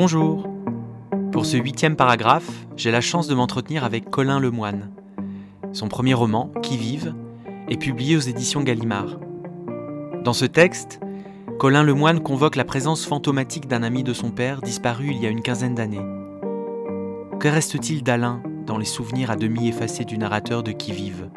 Bonjour. 0.00 0.46
Pour 1.32 1.44
ce 1.44 1.56
huitième 1.56 1.96
paragraphe, 1.96 2.48
j'ai 2.76 2.92
la 2.92 3.00
chance 3.00 3.26
de 3.26 3.34
m'entretenir 3.34 3.82
avec 3.82 4.08
Colin 4.10 4.38
Lemoine. 4.38 4.92
Son 5.72 5.88
premier 5.88 6.14
roman, 6.14 6.52
Qui 6.62 6.76
vive, 6.76 7.16
est 7.68 7.78
publié 7.78 8.16
aux 8.16 8.20
éditions 8.20 8.60
Gallimard. 8.60 9.18
Dans 10.22 10.34
ce 10.34 10.44
texte, 10.44 11.00
Colin 11.58 11.82
Lemoine 11.82 12.20
convoque 12.20 12.54
la 12.54 12.64
présence 12.64 13.06
fantomatique 13.06 13.66
d'un 13.66 13.82
ami 13.82 14.04
de 14.04 14.12
son 14.12 14.30
père 14.30 14.62
disparu 14.62 15.08
il 15.10 15.20
y 15.20 15.26
a 15.26 15.30
une 15.30 15.42
quinzaine 15.42 15.74
d'années. 15.74 16.06
Que 17.40 17.48
reste-t-il 17.48 18.04
d'Alain 18.04 18.40
dans 18.66 18.78
les 18.78 18.84
souvenirs 18.84 19.32
à 19.32 19.36
demi 19.36 19.66
effacés 19.66 20.04
du 20.04 20.16
narrateur 20.16 20.62
de 20.62 20.70
Qui 20.70 20.92
vive? 20.92 21.28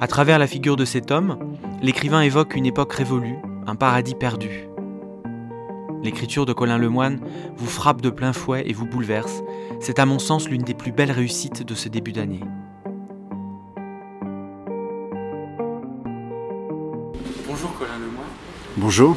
À 0.00 0.08
travers 0.08 0.40
la 0.40 0.48
figure 0.48 0.74
de 0.74 0.84
cet 0.84 1.12
homme, 1.12 1.38
l'écrivain 1.80 2.22
évoque 2.22 2.56
une 2.56 2.66
époque 2.66 2.92
révolue, 2.92 3.38
un 3.68 3.76
paradis 3.76 4.16
perdu. 4.16 4.66
L'écriture 6.02 6.46
de 6.46 6.52
Colin 6.52 6.78
Lemoine 6.78 7.20
vous 7.56 7.66
frappe 7.66 8.00
de 8.00 8.10
plein 8.10 8.32
fouet 8.32 8.64
et 8.66 8.72
vous 8.72 8.86
bouleverse. 8.86 9.42
C'est 9.80 9.98
à 9.98 10.06
mon 10.06 10.18
sens 10.18 10.48
l'une 10.48 10.62
des 10.62 10.74
plus 10.74 10.92
belles 10.92 11.10
réussites 11.10 11.62
de 11.62 11.74
ce 11.74 11.88
début 11.88 12.12
d'année. 12.12 12.40
Bonjour 17.46 17.72
Colin 17.78 17.98
Lemoine. 17.98 18.26
Bonjour. 18.76 19.16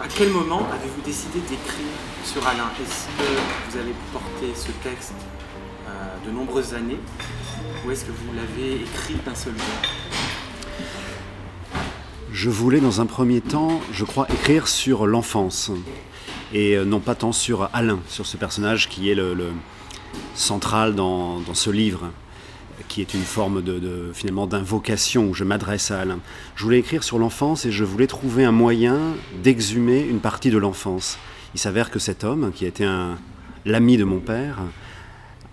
À 0.00 0.06
quel 0.06 0.30
moment 0.30 0.60
avez-vous 0.72 1.00
décidé 1.02 1.40
d'écrire 1.40 1.86
sur 2.24 2.46
Alain 2.46 2.70
Est-ce 2.82 3.06
que 3.06 3.70
vous 3.70 3.78
avez 3.78 3.94
porté 4.12 4.54
ce 4.54 4.70
texte 4.86 5.14
euh, 5.88 6.26
de 6.26 6.30
nombreuses 6.30 6.74
années 6.74 7.00
ou 7.84 7.90
est-ce 7.90 8.04
que 8.04 8.10
vous 8.10 8.32
l'avez 8.34 8.76
écrit 8.82 9.16
d'un 9.24 9.34
seul 9.34 9.54
jour 9.54 10.13
Je 12.34 12.50
voulais 12.50 12.80
dans 12.80 13.00
un 13.00 13.06
premier 13.06 13.40
temps, 13.40 13.80
je 13.92 14.04
crois, 14.04 14.26
écrire 14.28 14.66
sur 14.66 15.06
l'enfance 15.06 15.70
et 16.52 16.76
euh, 16.76 16.84
non 16.84 16.98
pas 16.98 17.14
tant 17.14 17.30
sur 17.30 17.70
Alain, 17.72 18.00
sur 18.08 18.26
ce 18.26 18.36
personnage 18.36 18.88
qui 18.88 19.08
est 19.08 19.14
le, 19.14 19.52
central 20.34 20.96
dans, 20.96 21.40
ce 21.52 21.70
livre 21.70 22.10
qui 22.88 23.00
est 23.00 23.14
une 23.14 23.22
forme 23.22 23.62
de, 23.62 24.10
finalement 24.12 24.48
d'invocation 24.48 25.28
où 25.28 25.34
je 25.34 25.44
m'adresse 25.44 25.92
à 25.92 26.00
Alain. 26.00 26.18
Je 26.56 26.64
voulais 26.64 26.80
écrire 26.80 27.04
sur 27.04 27.20
l'enfance 27.20 27.66
et 27.66 27.70
je 27.70 27.84
voulais 27.84 28.08
trouver 28.08 28.44
un 28.44 28.52
moyen 28.52 28.98
d'exhumer 29.44 30.00
une 30.00 30.18
partie 30.18 30.50
de 30.50 30.58
l'enfance. 30.58 31.18
Il 31.54 31.60
s'avère 31.60 31.88
que 31.88 32.00
cet 32.00 32.24
homme, 32.24 32.50
qui 32.52 32.64
a 32.64 32.68
été 32.68 32.84
l'ami 33.64 33.96
de 33.96 34.02
mon 34.02 34.18
père, 34.18 34.58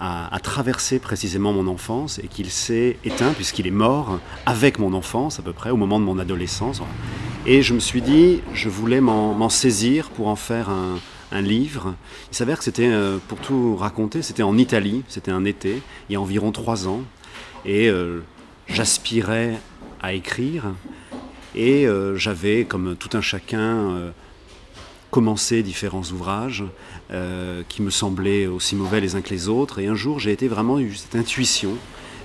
a, 0.02 0.40
traversé 0.40 0.98
précisément 0.98 1.54
mon 1.54 1.68
enfance 1.68 2.20
et 2.20 2.28
qu'il 2.28 2.50
s'est 2.50 2.98
éteint 3.06 3.34
puisqu'il 3.34 3.68
est 3.68 3.72
mort 3.72 4.20
avec 4.48 4.80
mon 4.80 4.94
enfance 4.94 5.40
à 5.40 5.44
peu 5.44 5.54
près 5.54 5.70
au 5.70 5.78
moment 5.78 6.00
de 6.00 6.06
mon 6.06 6.18
adolescence. 6.18 6.82
Et 7.46 7.62
je 7.62 7.74
me 7.74 7.80
suis 7.80 8.02
dit, 8.02 8.42
je 8.54 8.68
voulais 8.68 9.00
m'en 9.00 9.50
saisir 9.50 10.10
pour 10.10 10.28
en 10.28 10.36
faire 10.36 10.70
un, 10.70 11.00
livre. 11.42 11.96
Il 12.30 12.36
s'avère 12.36 12.58
que 12.58 12.64
c'était, 12.66 12.92
euh, 12.92 13.18
pour 13.30 13.38
tout 13.38 13.78
raconter, 13.78 14.22
c'était 14.22 14.44
en 14.44 14.58
Italie, 14.58 15.04
c'était 15.08 15.32
un 15.32 15.46
été, 15.46 15.82
il 16.10 16.14
y 16.14 16.16
a 16.18 16.20
environ 16.22 16.52
trois 16.52 16.90
ans. 16.90 17.04
Et 17.64 17.90
euh, 17.90 18.20
j'aspirais 18.68 19.58
à 20.02 20.12
écrire. 20.12 20.74
Et 21.56 21.88
euh, 21.88 22.18
j'avais, 22.18 22.66
comme 22.66 22.98
tout 22.98 23.16
un 23.16 23.22
chacun, 23.22 24.12
commencé 25.12 25.62
différents 25.62 26.04
ouvrages 26.04 26.64
euh, 27.12 27.62
qui 27.70 27.82
me 27.82 27.90
semblaient 27.92 28.48
aussi 28.48 28.76
mauvais 28.76 29.02
les 29.02 29.16
uns 29.16 29.22
que 29.22 29.30
les 29.30 29.50
autres. 29.50 29.80
Et 29.80 29.88
un 29.88 29.96
jour, 29.96 30.20
j'ai 30.20 30.32
été 30.32 30.48
vraiment 30.48 30.80
eu 30.80 30.96
cette 30.96 31.16
intuition. 31.16 31.74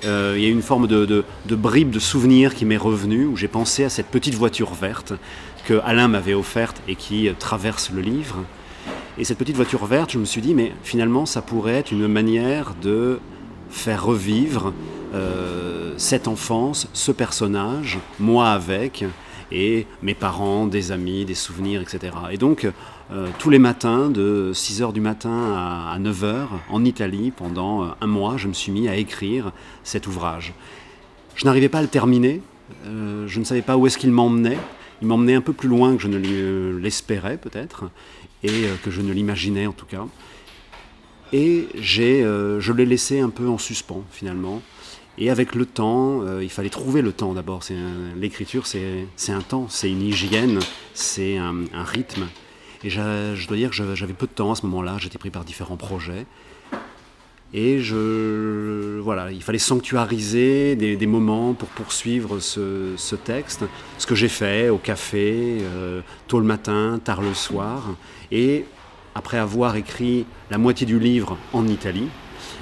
Euh, 0.05 0.34
il 0.37 0.45
y 0.45 0.47
a 0.47 0.48
une 0.48 0.62
forme 0.62 0.87
de, 0.87 1.05
de, 1.05 1.57
bribe 1.57 1.91
de 1.91 1.98
souvenir 1.98 2.55
qui 2.55 2.64
m'est 2.64 2.77
revenue, 2.77 3.27
où 3.27 3.37
j'ai 3.37 3.48
pensé 3.48 3.84
à 3.84 3.91
cette 3.91 4.07
petite 4.07 4.34
voiture 4.34 4.73
verte 4.73 5.12
que 5.67 5.81
Alain 5.84 6.07
m'avait 6.07 6.34
offerte 6.34 6.81
et 6.87 6.95
qui 6.95 7.29
euh, 7.29 7.33
traverse 7.37 7.91
le 7.91 8.01
livre. 8.01 8.37
Et 9.19 9.25
cette 9.25 9.39
petite 9.39 9.57
voiture 9.57 9.84
verte, 9.87 10.12
je 10.12 10.19
me 10.19 10.25
suis 10.25 10.41
dit, 10.41 10.55
mais 10.55 10.73
finalement, 10.84 11.27
ça 11.27 11.42
pourrait 11.42 11.75
être 11.75 11.91
une 11.91 12.07
manière 12.07 12.75
de 12.81 13.18
faire 13.68 14.05
revivre 14.05 14.73
cette 15.97 16.29
enfance, 16.29 16.89
ce 16.92 17.11
personnage, 17.11 17.98
moi 18.20 18.51
avec, 18.51 19.07
et 19.52 19.86
mes 20.02 20.14
parents, 20.14 20.67
des 20.67 20.92
amis, 20.92 21.24
des 21.24 21.34
souvenirs, 21.34 21.80
etc. 21.80 22.12
Et 22.30 22.36
donc, 22.36 22.67
euh, 23.12 23.29
tous 23.39 23.51
les 23.51 23.58
matins, 23.58 24.11
de 24.11 24.51
6h 24.52 24.92
du 24.92 25.01
matin 25.01 25.52
à, 25.55 25.98
9h, 26.01 26.48
en 26.70 26.84
Italie, 26.84 27.30
pendant 27.30 27.85
euh, 27.85 27.89
un 28.01 28.06
mois, 28.06 28.36
je 28.36 28.48
me 28.48 28.52
suis 28.52 28.73
mis 28.73 28.89
à 28.89 28.96
écrire 28.96 29.52
cet 29.85 30.06
ouvrage. 30.06 30.55
Je 31.35 31.45
n'arrivais 31.45 31.68
pas 31.68 31.79
à 31.79 31.83
le 31.83 31.89
terminer, 31.89 32.42
euh, 32.86 33.29
je 33.29 33.39
ne 33.39 33.45
savais 33.45 33.62
pas 33.62 33.77
où 33.77 33.86
est-ce 33.86 33.98
qu'il 33.98 34.11
m'emmenait. 34.11 34.58
Il 35.02 35.08
m'emmenait 35.08 35.35
un 35.35 35.40
peu 35.40 35.52
plus 35.52 35.68
loin 35.68 35.95
que 35.95 36.02
je 36.02 36.08
ne 36.08 36.79
l'espérais 36.79 37.36
peut-être, 37.36 37.90
et 38.42 38.64
que 38.83 38.90
je 38.90 39.02
ne 39.02 39.12
l'imaginais 39.12 39.67
en 39.67 39.73
tout 39.73 39.85
cas. 39.85 40.06
Et 41.33 41.68
je 41.74 42.73
l'ai 42.73 42.86
laissé 42.86 43.20
un 43.20 43.29
peu 43.29 43.46
en 43.46 43.58
suspens 43.58 44.05
finalement. 44.11 44.62
Et 45.19 45.31
avec 45.31 45.55
le 45.55 45.65
temps, 45.65 46.23
euh, 46.23 46.43
il 46.43 46.51
fallait 46.51 46.69
trouver 46.69 47.01
le 47.01 47.13
temps 47.13 47.33
d'abord. 47.33 47.63
L'écriture, 48.17 48.67
c'est 48.67 49.33
un 49.33 49.41
temps, 49.41 49.67
c'est 49.69 49.91
une 49.91 50.03
hygiène, 50.03 50.59
c'est 50.95 51.39
un, 51.39 51.65
rythme. 51.85 52.27
Et 52.85 52.91
je 52.91 53.49
dois 53.49 53.57
dire 53.57 53.71
que 53.71 53.95
j'avais 53.95 54.13
peu 54.13 54.27
de 54.27 54.33
temps 54.33 54.53
à 54.53 54.55
ce 54.55 54.67
moment-là, 54.67 54.97
j'étais 54.99 55.19
pris 55.19 55.31
par 55.31 55.45
différents 55.45 55.77
projets. 55.79 56.27
Et 57.55 57.79
voilà, 59.01 59.31
il 59.31 59.43
fallait 59.43 59.59
sanctuariser 59.59 60.77
des, 60.77 61.07
moments 61.07 61.55
pour 61.55 61.69
poursuivre 61.69 62.39
ce, 62.39 63.15
texte, 63.15 63.65
ce 63.98 64.07
que 64.07 64.15
j'ai 64.15 64.29
fait 64.29 64.69
au 64.69 64.79
café, 64.79 65.59
euh, 65.63 66.03
tôt 66.29 66.41
le 66.41 66.45
matin, 66.45 67.01
tard 67.03 67.23
le 67.23 67.33
soir. 67.33 67.95
Et 68.31 68.67
après 69.15 69.39
avoir 69.39 69.77
écrit 69.77 70.27
la 70.51 70.59
moitié 70.59 70.87
du 70.87 70.98
livre 70.98 71.39
en 71.55 71.67
Italie, 71.67 72.09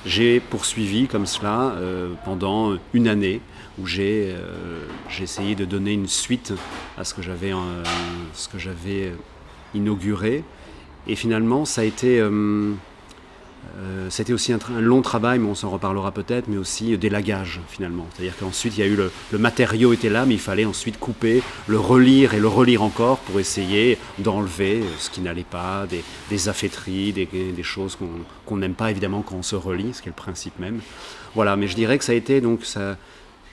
j'ai 0.07 0.41
poursuivi 0.41 1.07
comme 1.07 1.27
cela 1.27 1.73
euh, 1.77 2.13
pendant 2.25 2.77
une 2.93 3.09
année 3.09 3.41
où 3.79 3.87
euh, 3.99 4.87
j'ai 5.09 5.23
essayé 5.23 5.55
de 5.55 5.65
donner 5.65 5.93
une 5.93 6.07
suite 6.07 6.53
à 6.97 7.05
ce 7.05 7.15
que 7.15 7.23
j'avais 7.23 7.53
euh, 7.53 9.15
inauguré. 9.75 10.45
Et 11.07 11.17
finalement, 11.17 11.65
ça 11.65 11.83
a 11.83 11.85
été 11.85 12.23
c'était 14.09 14.33
aussi 14.33 14.53
un, 14.53 14.59
long 14.81 15.03
travail, 15.03 15.39
mais 15.39 15.49
on 15.49 15.55
s'en 15.55 15.71
reparlera 15.71 16.13
peut-être, 16.13 16.49
mais 16.49 16.57
aussi 16.57 16.97
des 16.97 17.11
lagages 17.11 17.61
finalement. 17.69 18.07
C'est-à-dire 18.13 18.37
qu'ensuite, 18.39 18.77
il 18.77 18.81
y 18.81 18.83
a 18.83 18.87
eu 18.87 18.97
le, 18.97 19.11
matériau 19.39 19.93
était 19.93 20.11
là, 20.11 20.25
mais 20.27 20.35
il 20.35 20.41
fallait 20.41 20.65
ensuite 20.65 20.99
couper, 20.99 21.43
le 21.67 21.79
relire 21.79 22.35
et 22.35 22.41
le 22.41 22.49
relire 22.49 22.83
encore 22.83 23.19
pour 23.19 23.41
essayer 23.41 23.99
d'enlever 24.19 24.83
ce 24.99 25.11
qui 25.11 25.21
n'allait 25.21 25.43
pas, 25.43 25.87
des, 25.89 26.05
des 26.31 26.49
des, 27.53 27.63
choses 27.63 27.99
qu'on 28.47 28.57
n'aime 28.57 28.75
pas 28.75 28.91
évidemment 28.91 29.23
quand 29.23 29.37
on 29.37 29.43
se 29.43 29.57
relit, 29.57 29.95
ce 29.95 30.03
qui 30.03 30.09
est 30.09 30.13
le 30.13 30.17
principe 30.17 30.59
même. 30.59 30.81
Voilà, 31.35 31.57
mais 31.57 31.67
je 31.67 31.75
dirais 31.75 31.99
que 31.99 32.05
ça 32.05 32.13
a 32.13 32.17
été 32.17 32.41
donc. 32.41 32.61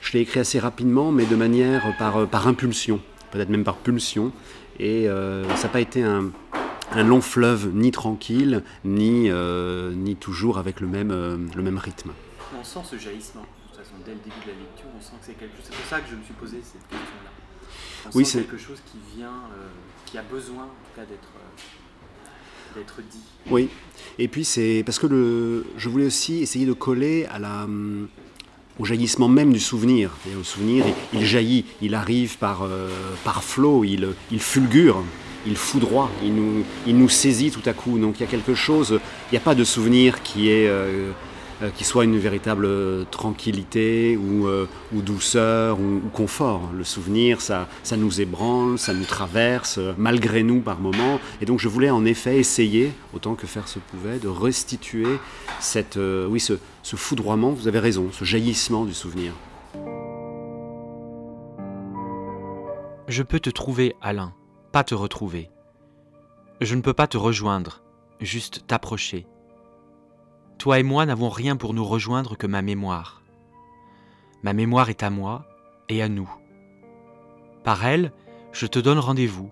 Je 0.02 0.14
l'ai 0.14 0.22
écrit 0.22 0.40
assez 0.40 0.60
rapidement, 0.60 1.12
mais 1.12 1.26
de 1.26 1.36
manière 1.36 1.96
par, 1.98 2.48
impulsion, 2.48 3.00
peut-être 3.32 3.50
même 3.50 3.64
par 3.64 3.76
pulsion, 3.76 4.32
et 4.80 5.08
euh, 5.08 5.48
ça 5.56 5.68
n'a 5.68 5.74
pas 5.74 5.80
été 5.80 6.02
un, 6.02 6.32
un 6.94 7.04
long 7.04 7.22
fleuve 7.22 7.70
ni 7.74 7.92
tranquille, 7.92 8.64
ni, 8.84 9.30
euh, 9.30 9.94
ni 9.94 10.16
toujours 10.16 10.58
avec 10.58 10.80
le 10.80 10.88
même, 10.88 11.12
euh, 11.12 11.38
le 11.56 11.62
même 11.62 11.78
rythme. 11.78 12.12
On 12.60 12.64
sent 12.64 12.80
ce 12.90 12.98
jaillissement, 12.98 13.42
de 13.42 13.70
toute 13.70 13.86
façon, 13.86 13.96
dès 14.06 14.12
le 14.12 14.18
début 14.18 14.42
de 14.46 14.52
la 14.52 14.58
lecture, 14.58 14.88
on 14.98 15.02
sent 15.02 15.14
que 15.20 15.26
c'est 15.28 15.34
quelque 15.34 15.56
chose. 15.56 15.66
C'est 15.70 15.76
pour 15.76 15.86
ça 15.86 16.00
que 16.02 16.10
je 16.10 16.16
me 16.16 16.24
suis 16.24 16.34
posé 16.34 16.58
cette 16.64 16.88
question-là. 16.90 17.32
On 18.08 18.18
oui, 18.18 18.26
sent 18.26 18.40
quelque 18.40 18.58
chose 18.58 18.80
qui 18.92 18.98
vient, 19.16 19.28
euh, 19.28 19.68
qui 20.06 20.18
a 20.18 20.24
besoin, 20.24 20.64
en 20.64 20.68
tout 20.68 20.96
cas, 20.96 21.06
d'être 21.06 21.30
d'être 22.74 23.02
dit. 23.02 23.20
Oui, 23.50 23.68
et 24.18 24.30
puis 24.30 24.46
c'est 24.46 24.84
parce 24.86 24.98
que 24.98 25.06
le, 25.06 25.66
je 25.76 25.90
voulais 25.90 26.06
aussi 26.06 26.38
essayer 26.42 26.66
de 26.66 26.72
coller 26.72 27.26
à 27.26 27.38
la, 27.38 27.68
au 28.80 28.86
jaillissement 28.86 29.28
même 29.28 29.52
du 29.52 29.60
souvenir. 29.60 30.12
Et 30.32 30.38
au 30.38 30.44
souvenir, 30.46 30.86
il, 31.12 31.26
jaillit, 31.26 31.66
il 31.82 31.96
arrive 31.96 32.38
par, 32.38 32.66
par 33.26 33.44
flot, 33.44 33.84
il, 33.84 34.14
il 34.32 34.40
fulgure 34.40 35.04
il 35.46 35.56
foudroie, 35.56 36.10
il 36.24 36.34
nous, 36.34 36.64
il 36.88 36.98
nous 36.98 37.10
saisit 37.10 37.52
tout 37.52 37.68
à 37.68 37.74
coup. 37.74 37.98
Donc 37.98 38.20
il 38.20 38.22
y 38.22 38.26
a 38.26 38.30
quelque 38.30 38.56
chose, 38.56 39.00
il 39.32 39.34
n'y 39.34 39.38
a 39.38 39.42
pas 39.42 39.56
de 39.56 39.64
souvenir 39.64 40.22
qui 40.22 40.50
est... 40.50 40.68
Euh, 40.68 41.12
euh, 41.64 41.70
qui 41.70 41.84
soit 41.84 42.06
une 42.06 42.18
véritable 42.18 42.68
tranquillité 43.12 44.18
ou, 44.18 44.48
euh, 44.48 44.68
douceur 44.92 45.80
ou, 45.80 46.02
confort. 46.12 46.72
Le 46.76 46.84
souvenir, 46.84 47.40
ça, 47.40 47.68
ça 47.84 47.98
nous 47.98 48.20
ébranle, 48.20 48.80
ça 48.80 48.96
nous 48.96 49.04
traverse, 49.04 49.80
malgré 49.96 50.42
nous 50.42 50.62
par 50.62 50.80
moments. 50.80 51.20
Et 51.40 51.46
donc 51.46 51.60
je 51.60 51.68
voulais 51.68 51.92
en 51.92 52.04
effet 52.04 52.40
essayer, 52.40 52.92
autant 53.14 53.36
que 53.36 53.46
faire 53.46 53.68
se 53.68 53.78
pouvait, 53.78 54.18
de 54.18 54.28
restituer 54.28 55.20
cette, 55.60 56.00
oui, 56.28 56.40
ce, 56.40 56.54
ce 56.82 56.96
foudroiement, 56.96 57.52
vous 57.52 57.68
avez 57.68 57.78
raison, 57.78 58.08
ce 58.12 58.26
jaillissement 58.26 58.86
du 58.86 58.96
souvenir. 58.96 59.32
Je 63.08 63.22
peux 63.22 63.40
te 63.40 63.52
trouver, 63.52 63.96
Alain 64.02 64.34
pas 64.72 64.84
te 64.84 64.96
retrouver. 64.96 65.50
Je 66.62 66.76
ne 66.76 66.82
peux 66.82 66.94
pas 66.94 67.08
te 67.08 67.18
rejoindre, 67.18 67.82
juste 68.20 68.66
t'approcher. 68.68 69.28
Toi 70.58 70.80
et 70.80 70.84
moi 70.84 71.06
n'avons 71.06 71.30
rien 71.30 71.56
pour 71.56 71.74
nous 71.74 71.84
rejoindre 71.84 72.38
que 72.38 72.48
ma 72.48 72.62
mémoire. 72.62 73.22
Ma 74.44 74.54
mémoire 74.54 74.90
est 74.90 75.04
à 75.04 75.10
moi 75.10 75.46
et 75.90 76.02
à 76.02 76.08
nous. 76.08 76.32
Par 77.64 77.86
elle, 77.86 78.12
je 78.52 78.66
te 78.66 78.80
donne 78.80 79.00
rendez-vous. 79.00 79.50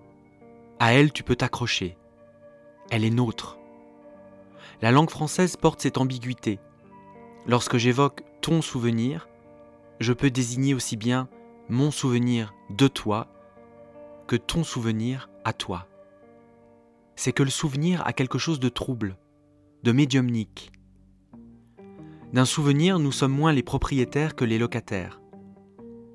À 0.78 0.94
elle, 0.94 1.12
tu 1.12 1.22
peux 1.22 1.36
t'accrocher. 1.36 1.96
elle 2.90 3.04
est 3.04 3.10
nôtre. 3.10 3.58
La 4.82 4.90
langue 4.90 5.10
française 5.10 5.56
porte 5.56 5.80
cette 5.80 5.98
ambiguïté. 5.98 6.58
Lorsque 7.46 7.76
j'évoque 7.76 8.22
ton 8.40 8.62
souvenir, 8.62 9.28
je 10.00 10.12
peux 10.12 10.30
désigner 10.30 10.74
aussi 10.74 10.96
bien 10.96 11.28
mon 11.68 11.90
souvenir 11.90 12.54
de 12.70 12.88
toi 12.88 13.26
ton 14.36 14.64
souvenir 14.64 15.30
à 15.44 15.52
toi. 15.52 15.86
C'est 17.16 17.32
que 17.32 17.42
le 17.42 17.50
souvenir 17.50 18.06
a 18.06 18.12
quelque 18.12 18.38
chose 18.38 18.60
de 18.60 18.68
trouble, 18.68 19.16
de 19.82 19.92
médiumnique. 19.92 20.72
D'un 22.32 22.44
souvenir, 22.44 22.98
nous 22.98 23.12
sommes 23.12 23.32
moins 23.32 23.52
les 23.52 23.62
propriétaires 23.62 24.36
que 24.36 24.44
les 24.44 24.58
locataires. 24.58 25.20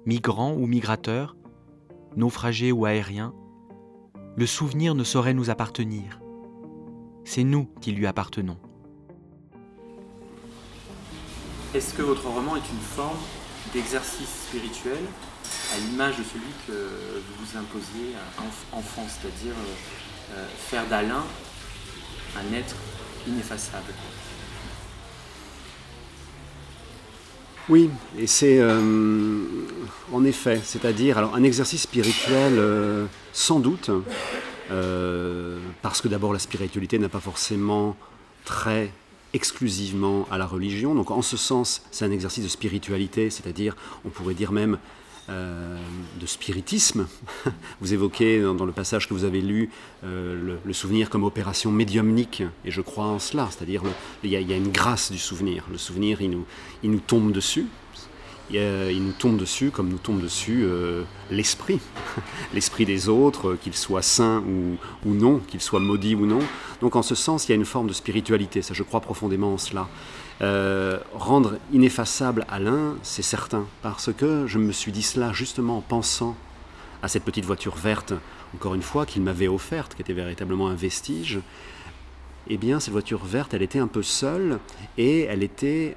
Migrants 0.06 0.54
ou 0.54 0.66
migrateurs, 0.66 1.36
naufragés 2.16 2.72
ou 2.72 2.86
aériens, 2.86 3.34
le 4.36 4.46
souvenir 4.46 4.96
ne 4.96 5.04
saurait 5.04 5.34
nous 5.34 5.50
appartenir. 5.50 6.20
C'est 7.24 7.44
nous 7.44 7.68
qui 7.82 7.92
lui 7.92 8.06
appartenons. 8.06 8.58
Est-ce 11.74 11.94
que 11.94 12.04
votre 12.04 12.28
roman 12.28 12.56
est 12.56 12.70
une 12.72 12.80
forme 12.80 13.18
d'exercice 13.76 14.48
spirituel 14.48 15.04
à 15.74 15.78
l'image 15.80 16.18
de 16.18 16.24
celui 16.24 16.54
que 16.66 16.72
vous 16.72 17.46
vous 17.46 17.58
imposiez 17.58 18.16
enfant, 18.72 19.06
c'est-à-dire 19.10 19.54
euh, 19.54 20.38
euh, 20.38 20.48
faire 20.58 20.88
d'Alain 20.88 21.26
un 22.38 22.54
être 22.56 22.76
ineffaçable. 23.28 23.94
Oui, 27.68 27.90
et 28.18 28.28
c'est 28.28 28.60
euh, 28.60 29.44
en 30.14 30.24
effet, 30.24 30.62
c'est-à-dire 30.64 31.18
alors 31.18 31.36
un 31.36 31.44
exercice 31.44 31.82
spirituel 31.82 32.62
sans 33.34 33.60
doute, 33.60 33.90
parce 35.82 36.02
que 36.02 36.08
d'abord 36.08 36.32
la 36.32 36.40
spiritualité 36.40 36.98
n'a 36.98 37.10
pas 37.10 37.20
forcément 37.20 37.98
très 38.46 38.92
exclusivement 39.36 40.28
à 40.32 40.38
la 40.38 40.46
religion. 40.46 40.96
Donc 40.96 41.12
en 41.12 41.22
ce 41.22 41.38
sens, 41.38 41.82
c'est 41.92 42.06
un 42.06 42.12
exercice 42.12 42.44
de 42.44 42.50
spiritualité, 42.50 43.30
c'est-à-dire, 43.30 43.76
on 44.06 44.10
pourrait 44.10 44.34
dire 44.34 44.52
même 44.52 44.78
euh, 45.28 45.78
de 46.20 46.26
spiritisme. 46.26 47.08
Vous 47.82 47.94
évoquez 47.94 48.42
dans, 48.42 48.66
le 48.66 48.72
passage 48.72 49.10
que 49.10 49.14
vous 49.16 49.24
avez 49.24 49.42
lu 49.42 49.72
euh, 50.04 50.60
le, 50.64 50.74
souvenir 50.74 51.10
comme 51.10 51.24
opération 51.24 51.72
médiumnique, 51.72 52.44
et 52.64 52.70
je 52.70 52.82
crois 52.82 53.06
en 53.06 53.18
cela, 53.18 53.50
c'est-à-dire 53.50 53.82
il 54.24 54.30
y, 54.30 54.36
a 54.36 54.56
une 54.56 54.72
grâce 54.72 55.12
du 55.12 55.18
souvenir. 55.18 55.64
Le 55.72 55.80
souvenir, 55.80 56.22
il 56.22 56.30
nous, 56.30 56.46
il 56.84 56.92
nous 56.92 57.00
tombe 57.00 57.32
dessus, 57.32 57.66
il 58.52 59.04
nous 59.04 59.12
tombe 59.12 59.38
dessus 59.38 59.72
comme 59.72 59.90
nous 59.90 59.98
tombe 59.98 60.22
dessus 60.22 60.64
euh, 60.64 61.04
l'esprit, 61.32 61.80
l'esprit 62.54 62.86
des 62.86 63.10
autres, 63.10 63.50
euh, 63.50 63.60
qu'il 63.62 63.76
soit 63.76 64.02
saint 64.02 64.44
ou, 65.06 65.14
non, 65.14 65.40
qu'il 65.40 65.62
soit 65.62 65.80
maudit 65.80 66.16
ou 66.16 66.26
non. 66.26 66.40
Donc 66.82 66.96
en 66.96 67.02
ce 67.02 67.16
sens, 67.16 67.48
il 67.48 67.52
y 67.52 67.54
a 67.54 67.56
une 67.56 67.66
forme 67.66 67.88
de 67.88 67.94
spiritualité, 67.94 68.62
ça 68.62 68.74
je 68.74 68.84
crois 68.84 69.02
profondément 69.02 69.54
en 69.54 69.58
cela. 69.58 69.88
Euh, 70.42 71.00
rendre 71.14 71.58
ineffaçable 71.72 72.46
Alain, 72.50 72.96
c'est 73.02 73.22
certain, 73.22 73.66
parce 73.82 74.12
que 74.12 74.46
je 74.48 74.60
me 74.60 74.72
suis 74.72 74.92
dit 74.92 75.04
cela 75.04 75.32
justement 75.32 75.78
en 75.78 75.82
pensant 75.82 76.36
à 77.02 77.08
cette 77.08 77.24
petite 77.24 77.46
voiture 77.46 77.76
verte, 77.76 78.14
encore 78.54 78.76
une 78.76 78.82
fois, 78.82 79.06
qu'il 79.06 79.22
m'avait 79.22 79.48
offerte, 79.48 79.96
qui 79.96 80.02
était 80.02 80.14
véritablement 80.14 80.68
un 80.68 80.76
vestige. 80.76 81.40
Eh 82.48 82.58
bien, 82.58 82.80
cette 82.80 82.92
voiture 82.92 83.26
verte, 83.26 83.54
elle 83.54 83.64
était 83.64 83.80
un 83.80 83.88
peu 83.88 84.04
seule 84.04 84.60
et 84.98 85.22
elle 85.22 85.42
était 85.42 85.96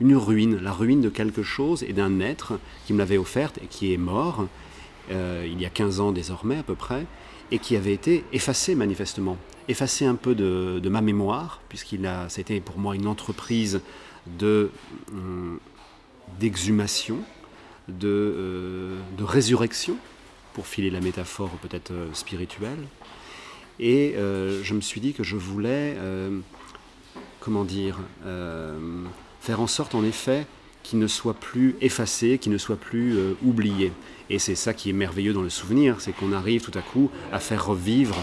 une 0.00 0.16
ruine, 0.16 0.56
la 0.56 0.72
ruine 0.72 1.00
de 1.00 1.08
quelque 1.08 1.42
chose 1.42 1.82
et 1.82 1.92
d'un 1.92 2.20
être 2.20 2.58
qui 2.86 2.92
me 2.92 2.98
l'avait 2.98 3.18
offerte 3.18 3.58
et 3.62 3.66
qui 3.66 3.92
est 3.92 3.96
mort, 3.96 4.46
euh, 5.10 5.46
il 5.50 5.60
y 5.60 5.66
a 5.66 5.70
15 5.70 6.00
ans 6.00 6.12
désormais 6.12 6.58
à 6.58 6.62
peu 6.62 6.74
près, 6.74 7.06
et 7.50 7.58
qui 7.58 7.76
avait 7.76 7.94
été 7.94 8.24
effacé 8.32 8.74
manifestement, 8.74 9.38
effacé 9.68 10.04
un 10.04 10.14
peu 10.14 10.34
de, 10.34 10.88
ma 10.88 11.00
mémoire, 11.00 11.62
puisqu'il 11.68 12.06
a, 12.06 12.28
c'était 12.28 12.60
pour 12.60 12.78
moi 12.78 12.94
une 12.94 13.06
entreprise 13.06 13.80
de, 14.38 14.70
euh, 15.14 15.56
d'exhumation, 16.38 17.18
de, 17.88 18.06
euh, 18.06 18.98
de, 19.16 19.24
résurrection, 19.24 19.96
pour 20.52 20.66
filer 20.66 20.90
la 20.90 21.00
métaphore 21.00 21.50
peut-être 21.62 21.92
spirituelle. 22.12 22.84
Et 23.80 24.14
je 24.16 24.74
me 24.74 24.80
suis 24.80 25.00
dit 25.00 25.12
que 25.12 25.22
je 25.22 25.36
voulais, 25.36 25.96
comment 27.38 27.64
dire, 27.64 28.00
faire 29.40 29.60
en 29.60 29.66
sorte 29.66 29.94
en 29.94 30.04
effet 30.04 30.46
qu'il 30.82 30.98
ne 30.98 31.06
soit 31.06 31.34
plus 31.34 31.76
effacé, 31.80 32.38
qu'il 32.38 32.52
ne 32.52 32.58
soit 32.58 32.76
plus 32.76 33.16
euh, 33.16 33.34
oublié. 33.44 33.92
Et 34.30 34.38
c'est 34.38 34.54
ça 34.54 34.74
qui 34.74 34.90
est 34.90 34.94
merveilleux 34.94 35.32
dans 35.32 35.42
le 35.42 35.50
souvenir, 35.50 35.96
c'est 35.98 36.12
qu'on 36.12 36.32
arrive 36.32 36.62
tout 36.62 36.76
à 36.78 36.82
coup 36.82 37.10
à 37.32 37.40
faire 37.40 37.66
revivre 37.66 38.16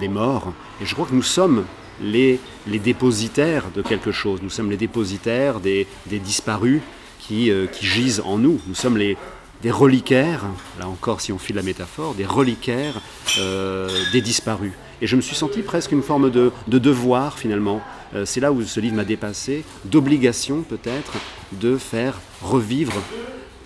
des 0.00 0.08
morts. 0.08 0.52
Et 0.80 0.86
je 0.86 0.94
crois 0.94 1.06
que 1.06 1.14
nous 1.14 1.22
sommes 1.22 1.64
les, 2.00 2.40
dépositaires 2.66 3.64
de 3.74 3.82
quelque 3.82 4.12
chose, 4.12 4.40
nous 4.42 4.50
sommes 4.50 4.70
les 4.70 4.76
dépositaires 4.76 5.60
des, 5.60 5.86
disparus 6.06 6.80
qui, 7.18 7.50
euh, 7.50 7.66
qui, 7.66 7.86
gisent 7.86 8.22
en 8.24 8.38
nous. 8.38 8.60
Nous 8.66 8.74
sommes 8.74 8.96
les, 8.96 9.16
des 9.62 9.70
reliquaires, 9.70 10.44
là 10.78 10.88
encore 10.88 11.20
si 11.20 11.32
on 11.32 11.38
file 11.38 11.56
la 11.56 11.62
métaphore, 11.62 12.14
des 12.14 12.26
reliquaires 12.26 13.00
euh, 13.38 13.88
des 14.12 14.20
disparus. 14.20 14.72
Et 15.00 15.06
je 15.06 15.16
me 15.16 15.20
suis 15.20 15.36
senti 15.36 15.62
presque 15.62 15.92
une 15.92 16.02
forme 16.02 16.30
de, 16.30 16.52
de 16.66 16.78
devoir 16.78 17.38
finalement 17.38 17.80
c'est 18.24 18.40
là 18.40 18.52
où 18.52 18.62
ce 18.62 18.80
livre 18.80 18.96
m'a 18.96 19.04
dépassé, 19.04 19.64
d'obligation 19.84 20.62
peut-être 20.62 21.14
de 21.52 21.76
faire 21.76 22.20
revivre 22.42 22.94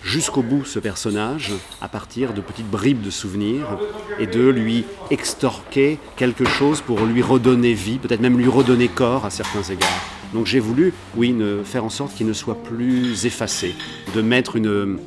jusqu'au 0.03 0.41
bout 0.41 0.65
ce 0.65 0.79
personnage 0.79 1.51
à 1.81 1.87
partir 1.87 2.33
de 2.33 2.41
petites 2.41 2.69
bribes 2.69 3.01
de 3.01 3.09
souvenirs 3.09 3.79
et 4.19 4.27
de 4.27 4.47
lui 4.47 4.85
extorquer 5.11 5.97
quelque 6.17 6.45
chose 6.45 6.81
pour 6.81 6.99
lui 7.05 7.21
redonner 7.21 7.73
vie, 7.73 7.97
peut-être 7.99 8.19
même 8.19 8.37
lui 8.37 8.49
redonner 8.49 8.89
corps 8.89 9.25
à 9.25 9.29
certains 9.29 9.63
égards. 9.63 9.89
Donc 10.33 10.45
j'ai 10.45 10.59
voulu, 10.59 10.93
oui, 11.15 11.35
faire 11.63 11.85
en 11.85 11.89
sorte 11.89 12.15
qu'il 12.15 12.27
ne 12.27 12.33
soit 12.33 12.61
plus 12.61 13.25
effacé, 13.25 13.75
de 14.13 14.21
mettre 14.21 14.55
une... 14.55 14.99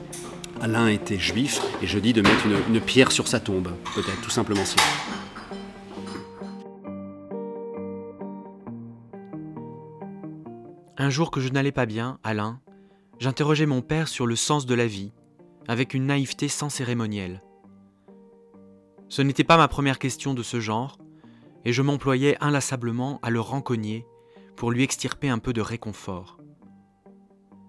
Alain 0.63 0.89
était 0.89 1.19
juif 1.19 1.61
et 1.83 1.87
je 1.87 1.99
dis 1.99 2.15
de 2.15 2.23
mettre 2.23 2.47
une, 2.47 2.75
une 2.75 2.81
pierre 2.81 3.13
sur 3.13 3.29
sa 3.29 3.41
tombe, 3.41 3.69
peut-être 3.95 4.23
tout 4.23 4.31
simplement 4.31 4.65
cela. 4.65 4.83
Un 10.99 11.11
jour 11.11 11.31
que 11.31 11.41
je 11.41 11.51
n'allais 11.51 11.73
pas 11.73 11.85
bien, 11.85 12.19
Alain, 12.25 12.59
j'interrogeais 13.19 13.67
mon 13.67 13.83
père 13.83 14.09
sur 14.09 14.27
le 14.27 14.35
sens 14.35 14.65
de 14.65 14.75
la 14.75 14.87
vie, 14.87 15.13
avec 15.69 15.93
une 15.93 16.07
naïveté 16.07 16.49
sans 16.49 16.71
cérémoniel. 16.71 17.43
Ce 19.11 19.21
n'était 19.21 19.45
pas 19.45 19.59
ma 19.59 19.69
première 19.69 19.99
question 19.99 20.33
de 20.33 20.43
ce 20.43 20.59
genre, 20.59 20.97
et 21.67 21.73
je 21.75 21.83
m'employais 21.83 22.39
inlassablement 22.41 23.21
à 23.23 23.29
le 23.29 23.41
rencogner 23.41 24.07
pour 24.57 24.71
lui 24.71 24.83
extirper 24.83 25.29
un 25.29 25.39
peu 25.39 25.53
de 25.53 25.61
réconfort. 25.61 26.39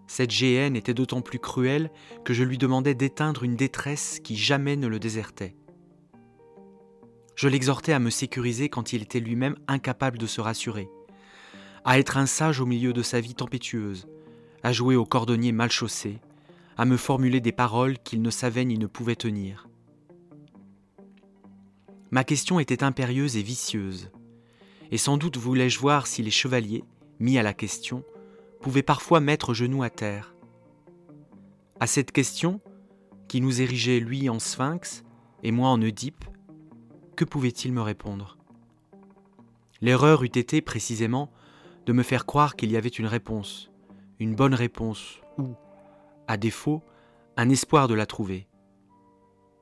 Cette 0.08 0.32
géhenne 0.32 0.78
était 0.78 0.94
d'autant 0.94 1.22
plus 1.22 1.40
cruelle 1.40 1.92
que 2.24 2.34
je 2.34 2.46
lui 2.46 2.58
demandais 2.58 2.96
d'éteindre 2.96 3.44
une 3.44 3.58
détresse 3.58 4.22
qui 4.24 4.38
jamais 4.38 4.78
ne 4.78 4.88
le 4.88 5.00
désertait. 5.00 5.58
Je 7.36 7.50
l'exhortais 7.50 7.92
à 7.92 8.00
me 8.00 8.10
sécuriser 8.10 8.70
quand 8.70 8.94
il 8.94 9.02
était 9.02 9.20
lui-même 9.20 9.58
incapable 9.68 10.18
de 10.18 10.28
se 10.28 10.40
rassurer 10.40 10.88
à 11.88 11.98
être 12.00 12.18
un 12.18 12.26
sage 12.26 12.60
au 12.60 12.66
milieu 12.66 12.92
de 12.92 13.02
sa 13.02 13.22
vie 13.22 13.34
tempétueuse, 13.34 14.10
à 14.62 14.74
jouer 14.74 14.98
au 14.98 15.06
cordonnier 15.06 15.54
mal 15.54 15.72
chaussé, 15.72 16.20
à 16.76 16.84
me 16.84 16.98
formuler 16.98 17.40
des 17.40 17.54
paroles 17.54 17.98
qu'il 17.98 18.22
ne 18.22 18.30
savait 18.30 18.66
ni 18.66 18.78
ne 18.78 18.88
pouvait 18.88 19.16
tenir. 19.16 19.70
Ma 22.12 22.26
question 22.26 22.60
était 22.60 22.84
impérieuse 22.84 23.38
et 23.38 23.42
vicieuse, 23.42 24.12
et 24.92 24.98
sans 24.98 25.16
doute 25.16 25.38
voulais-je 25.38 25.80
voir 25.80 26.08
si 26.08 26.22
les 26.22 26.30
chevaliers, 26.30 26.84
mis 27.22 27.38
à 27.38 27.44
la 27.44 27.54
question, 27.54 28.04
pouvaient 28.60 28.84
parfois 28.84 29.22
mettre 29.22 29.54
genoux 29.54 29.84
à 29.84 29.90
terre. 29.90 30.36
À 31.80 31.88
cette 31.88 32.12
question, 32.12 32.60
qui 33.30 33.40
nous 33.40 33.62
érigeait 33.62 34.02
lui 34.02 34.28
en 34.28 34.40
sphinx 34.40 35.06
et 35.42 35.52
moi 35.52 35.70
en 35.70 35.82
Oedipe, 35.82 36.26
que 37.16 37.24
pouvait-il 37.24 37.72
me 37.72 37.82
répondre? 37.82 38.38
L'erreur 39.80 40.24
eût 40.24 40.28
été 40.28 40.60
précisément 40.60 41.32
de 41.88 41.94
me 41.94 42.04
faire 42.04 42.26
croire 42.26 42.58
qu'il 42.58 42.70
y 42.70 42.78
avait 42.78 42.90
une 42.90 43.08
réponse, 43.08 43.72
une 44.20 44.36
bonne 44.36 44.54
réponse, 44.54 45.22
ou, 45.38 45.56
à 46.28 46.36
défaut, 46.36 46.84
un 47.38 47.50
espoir 47.50 47.88
de 47.88 47.94
la 47.94 48.06
trouver. 48.06 48.50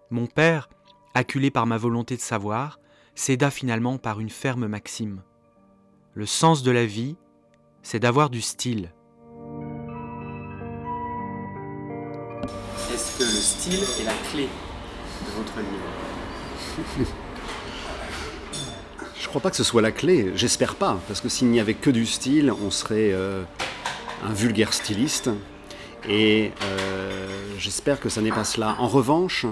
Mon 0.09 0.25
père, 0.25 0.67
acculé 1.13 1.51
par 1.51 1.67
ma 1.67 1.77
volonté 1.77 2.15
de 2.15 2.21
savoir, 2.21 2.79
céda 3.13 3.51
finalement 3.51 3.99
par 3.99 4.19
une 4.19 4.31
ferme 4.31 4.65
maxime. 4.65 5.21
Le 6.15 6.25
sens 6.25 6.63
de 6.63 6.71
la 6.71 6.87
vie, 6.87 7.15
c'est 7.83 7.99
d'avoir 7.99 8.31
du 8.31 8.41
style. 8.41 8.91
Est-ce 12.91 13.19
que 13.19 13.23
le 13.23 13.39
style 13.39 13.83
est 14.01 14.05
la 14.05 14.13
clé 14.31 14.47
de 14.47 15.31
votre 15.37 15.59
livre 15.59 17.15
crois 19.35 19.49
pas 19.49 19.51
que 19.51 19.57
ce 19.57 19.65
soit 19.65 19.81
la 19.81 19.91
clé, 19.91 20.31
j'espère 20.33 20.75
pas, 20.75 20.97
parce 21.09 21.19
que 21.19 21.27
s'il 21.27 21.49
n'y 21.49 21.59
avait 21.59 21.73
que 21.73 21.89
du 21.89 22.05
style, 22.05 22.53
on 22.53 22.71
serait 22.71 23.11
euh, 23.11 23.43
un 24.23 24.31
vulgaire 24.31 24.71
styliste. 24.73 25.29
Et 26.07 26.53
euh, 26.63 27.27
j'espère 27.59 27.99
que 27.99 28.07
ça 28.07 28.21
n'est 28.21 28.31
pas 28.31 28.45
cela. 28.45 28.77
En 28.79 28.87
revanche, 28.87 29.45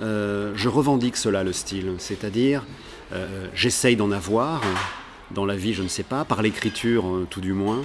euh, 0.00 0.54
je 0.56 0.70
revendique 0.70 1.18
cela, 1.18 1.44
le 1.44 1.52
style, 1.52 1.92
c'est-à-dire 1.98 2.64
j'essaye 3.52 3.96
d'en 3.96 4.10
avoir. 4.12 4.62
Dans 5.30 5.44
la 5.44 5.56
vie, 5.56 5.74
je 5.74 5.82
ne 5.82 5.88
sais 5.88 6.02
pas, 6.02 6.24
par 6.24 6.40
l'écriture 6.40 7.04
tout 7.28 7.42
du 7.42 7.52
moins. 7.52 7.82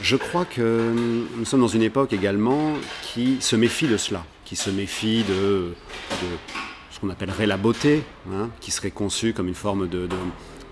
Je 0.00 0.16
crois 0.16 0.44
que 0.44 0.92
nous 1.36 1.44
sommes 1.44 1.60
dans 1.60 1.68
une 1.68 1.82
époque 1.82 2.12
également 2.12 2.72
qui 3.02 3.36
se 3.38 3.54
méfie 3.54 3.86
de 3.86 3.96
cela, 3.96 4.24
qui 4.44 4.56
se 4.56 4.70
méfie 4.70 5.22
de, 5.22 5.74
qu'on 7.02 7.10
appellerait 7.10 7.46
la 7.46 7.56
beauté, 7.56 8.04
hein, 8.32 8.48
qui 8.60 8.70
serait 8.70 8.92
conçue 8.92 9.32
comme 9.32 9.48
une 9.48 9.56
forme 9.56 9.88
de, 9.88 10.08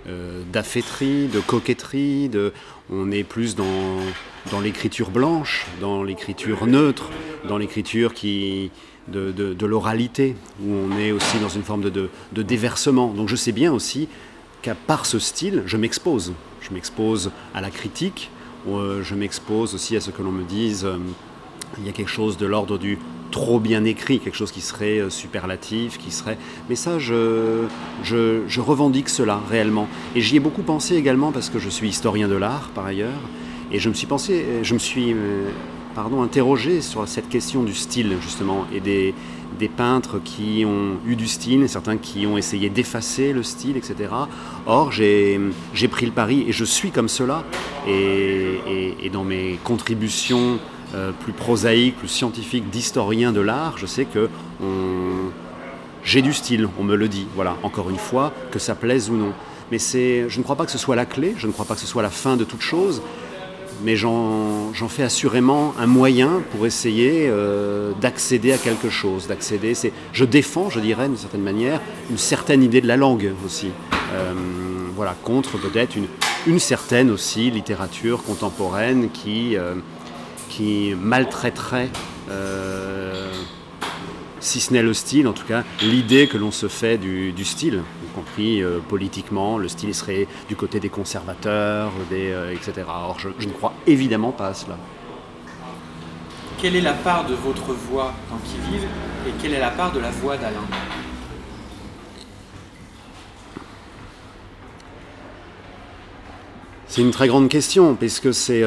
euh, 0.07 0.43
d'affêterie, 0.53 1.27
de 1.27 1.41
coquetterie, 1.41 2.29
de, 2.29 2.53
on 2.89 3.11
est 3.11 3.25
plus 3.25 3.57
dans, 3.57 3.65
dans 4.53 4.61
l'écriture 4.61 5.11
blanche, 5.11 5.67
dans 5.81 6.05
l'écriture 6.05 6.69
neutre, 6.69 7.11
dans 7.49 7.59
l'écriture 7.59 8.15
qui, 8.15 8.71
de, 9.09 9.33
de, 9.33 9.67
l'oralité, 9.67 10.37
où 10.65 10.73
on 10.73 10.97
est 10.97 11.11
aussi 11.11 11.39
dans 11.41 11.49
une 11.49 11.65
forme 11.65 11.83
de, 11.83 12.09
de, 12.33 12.43
déversement. 12.43 13.09
Donc 13.09 13.29
je 13.29 13.35
sais 13.35 13.53
bien 13.53 13.73
aussi 13.73 14.09
qu'à 14.63 14.77
part 14.77 15.07
ce 15.07 15.19
style, 15.19 15.65
je 15.67 15.77
m'expose. 15.77 16.33
Je 16.61 16.73
m'expose 16.73 17.33
à 17.55 17.61
la 17.61 17.71
critique, 17.71 18.31
euh, 18.69 19.03
je 19.03 19.17
m'expose 19.17 19.75
aussi 19.75 19.97
à 19.97 20.01
ce 20.01 20.13
que 20.13 20.23
l'on 20.23 20.33
me 20.33 20.45
dise, 20.45 20.85
euh, 20.85 20.97
il 21.79 21.87
y 21.87 21.89
a 21.89 21.93
quelque 21.93 22.11
chose 22.11 22.37
de 22.37 22.47
l'ordre 22.47 22.79
du 22.79 22.99
trop 23.31 23.61
bien 23.61 23.85
écrit, 23.85 24.19
quelque 24.19 24.37
chose 24.37 24.53
qui 24.53 24.61
serait 24.61 24.99
euh, 24.99 25.11
superlatif, 25.11 25.99
qui 25.99 26.11
serait... 26.11 26.39
Mais 26.69 26.77
ça, 26.77 26.99
je, 26.99 27.67
je, 28.03 28.61
revendique 28.61 29.09
cela 29.09 29.41
réellement. 29.49 29.89
Et 30.15 30.21
j'y 30.21 30.37
ai 30.37 30.41
beaucoup 30.41 30.63
pensé 30.63 30.97
également 30.97 31.33
parce 31.33 31.49
que 31.49 31.59
je 31.59 31.69
suis 31.69 31.89
historien 31.89 32.29
de 32.29 32.37
l'art 32.37 32.71
par 32.75 32.87
ailleurs. 32.87 33.21
Et 33.73 33.79
je 33.79 33.89
me 33.89 33.95
suis 33.95 34.07
pensé, 34.07 34.45
je 34.63 34.75
me 34.75 34.79
suis 34.79 35.15
pardon, 35.95 36.23
interrogé 36.23 36.81
sur 36.81 37.07
cette 37.09 37.29
question 37.29 37.63
du 37.63 37.75
style 37.75 38.17
justement 38.21 38.67
et 38.73 38.81
des, 38.81 39.15
peintres 39.77 40.21
qui 40.25 40.65
ont 40.65 40.97
eu 41.07 41.17
du 41.17 41.29
style, 41.29 41.69
certains 41.69 41.99
qui 41.99 42.27
ont 42.27 42.39
essayé 42.39 42.71
d'effacer 42.71 43.35
le 43.35 43.43
style, 43.43 43.77
etc. 43.77 44.09
Or, 44.65 44.91
j'ai 44.91 45.39
pris 45.91 46.07
le 46.07 46.13
pari 46.13 46.47
et 46.49 46.53
je 46.53 46.65
suis 46.65 46.91
comme 46.91 47.09
cela. 47.09 47.45
Et 47.87 49.11
dans 49.13 49.25
mes 49.25 49.59
contributions 49.63 50.59
euh, 50.95 51.13
plus 51.13 51.33
prosaïque, 51.33 51.97
plus 51.97 52.09
scientifique, 52.09 52.71
d'historien 52.71 53.33
de 53.33 53.41
l'art, 53.41 53.79
je 53.79 53.87
sais 53.87 54.05
que 54.05 54.29
j'ai 56.03 56.23
du 56.23 56.33
style, 56.33 56.69
on 56.79 56.85
me 56.85 56.97
le 56.97 57.09
dit. 57.09 57.27
Voilà, 57.35 57.57
encore 57.63 57.91
une 57.91 57.99
fois, 57.99 58.33
que 58.51 58.59
ça 58.59 58.75
plaise 58.75 59.11
ou 59.11 59.17
non. 59.17 59.33
Mais 59.71 59.79
c'est, 59.79 60.29
je 60.29 60.39
ne 60.39 60.43
crois 60.43 60.57
pas 60.57 60.65
que 60.65 60.73
ce 60.73 60.79
soit 60.79 60.97
la 60.97 61.07
clé, 61.07 61.35
je 61.37 61.47
ne 61.47 61.53
crois 61.53 61.65
pas 61.65 61.75
que 61.75 61.81
ce 61.81 61.87
soit 61.87 62.03
la 62.03 62.11
fin 62.11 62.37
de 62.37 62.45
toute 62.45 62.63
chose, 62.63 63.03
mais 63.85 63.97
j'en 63.97 64.73
fais 64.89 65.03
assurément 65.03 65.75
un 65.79 65.87
moyen 65.87 66.43
pour 66.51 66.67
essayer 66.67 67.29
euh, 67.29 67.93
d'accéder 68.01 68.53
à 68.53 68.59
quelque 68.59 68.91
chose. 68.91 69.27
D'accéder, 69.27 69.75
c'est, 69.75 69.93
je 70.13 70.25
défends, 70.25 70.71
je 70.71 70.81
dirais 70.81 71.07
d'une 71.07 71.17
certaine 71.17 71.43
manière, 71.43 71.81
une 72.11 72.19
certaine 72.19 72.63
idée 72.63 72.81
de 72.81 72.89
la 72.89 72.97
langue 72.97 73.33
aussi. 73.47 73.69
Euh, 74.13 74.35
voilà, 74.97 75.15
contre 75.23 75.57
peut-être 75.59 75.97
une, 75.97 76.09
une 76.47 76.59
certaine 76.59 77.11
aussi 77.11 77.51
littérature 77.51 78.23
contemporaine 78.23 79.09
qui 79.11 79.57
qui 80.51 80.95
maltraiterait, 81.01 81.89
euh, 82.29 83.33
si 84.41 84.61
ce 84.61 84.73
n'est 84.73 84.83
le 84.83 84.93
style, 84.93 85.29
en 85.29 85.33
tout 85.33 85.47
cas, 85.47 85.63
l'idée 85.81 86.27
que 86.27 86.37
l'on 86.37 86.51
se 86.51 86.69
fait 86.69 86.99
du, 86.99 87.45
style, 87.45 87.83
y 88.05 88.15
compris 88.15 88.63
euh, 88.63 88.81
politiquement. 88.87 89.59
Le 89.59 89.69
style 89.69 89.95
serait 89.95 90.27
du 90.49 90.57
côté 90.57 90.81
des 90.81 90.89
conservateurs, 90.89 91.93
des, 92.11 92.33
euh, 92.33 92.53
etc. 92.53 92.73
Or, 92.89 93.19
je, 93.19 93.29
ne 93.47 93.53
crois 93.53 93.73
évidemment 93.87 94.33
pas 94.33 94.49
à 94.49 94.55
cela. 94.55 94.77
Quelle 96.61 96.77
est 96.77 96.83
la 96.83 96.93
part 96.93 97.27
de 97.27 97.35
votre 97.35 97.73
voix 97.73 98.13
dans 98.29 98.37
Qui 98.39 98.59
vive 98.71 98.85
et 99.27 99.31
quelle 99.41 99.55
est 99.55 99.61
la 99.61 99.71
part 99.71 99.93
de 99.93 100.01
la 100.01 100.11
voix 100.11 100.37
d'Alain? 100.37 100.67
C'est 106.89 107.03
une 107.03 107.13
très 107.13 107.29
grande 107.29 107.49
question, 107.49 107.95
puisque 107.95 108.35
c'est 108.35 108.65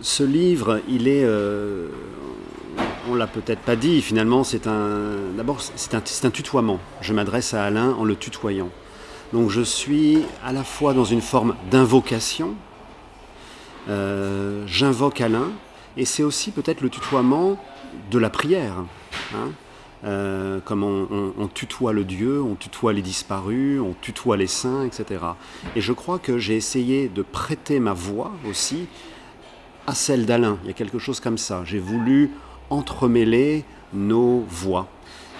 ce 0.00 0.22
livre, 0.22 0.80
il 0.88 1.08
est, 1.08 1.24
euh, 1.24 1.88
on 3.08 3.14
l'a 3.14 3.26
peut-être 3.26 3.60
pas 3.60 3.76
dit, 3.76 4.00
finalement, 4.02 4.44
c'est 4.44 4.66
un, 4.66 5.16
d'abord, 5.36 5.60
c'est 5.60 5.94
un, 5.94 6.30
tutoiement. 6.30 6.78
Je 7.00 7.12
m'adresse 7.12 7.54
à 7.54 7.64
Alain 7.64 7.94
en 7.98 8.04
le 8.04 8.16
tutoyant. 8.16 8.70
Donc 9.32 9.50
je 9.50 9.60
suis 9.60 10.22
à 10.44 10.52
la 10.52 10.64
fois 10.64 10.94
dans 10.94 11.04
une 11.04 11.20
forme 11.20 11.54
d'invocation, 11.70 12.54
euh, 13.88 14.64
j'invoque 14.66 15.20
Alain, 15.20 15.50
et 15.96 16.04
c'est 16.04 16.22
aussi 16.22 16.50
peut-être 16.50 16.80
le 16.80 16.88
tutoiement 16.88 17.58
de 18.10 18.18
la 18.18 18.30
prière. 18.30 18.74
Hein. 19.34 19.50
Euh, 20.04 20.60
comme 20.64 20.84
on, 20.84 21.48
tutoie 21.48 21.92
le 21.92 22.04
Dieu, 22.04 22.40
on 22.40 22.54
tutoie 22.54 22.92
les 22.92 23.02
disparus, 23.02 23.80
on 23.80 23.94
tutoie 24.00 24.36
les 24.36 24.46
saints, 24.46 24.84
etc. 24.84 25.20
Et 25.74 25.80
je 25.80 25.92
crois 25.92 26.20
que 26.20 26.38
j'ai 26.38 26.56
essayé 26.56 27.08
de 27.08 27.22
prêter 27.22 27.80
ma 27.80 27.94
voix 27.94 28.30
aussi 28.48 28.86
à 29.88 29.94
celle 29.94 30.26
d'Alain. 30.26 30.58
Il 30.64 30.66
y 30.66 30.70
a 30.70 30.74
quelque 30.74 30.98
chose 30.98 31.18
comme 31.18 31.38
ça. 31.38 31.62
J'ai 31.64 31.78
voulu 31.78 32.30
entremêler 32.68 33.64
nos 33.94 34.44
voix. 34.46 34.86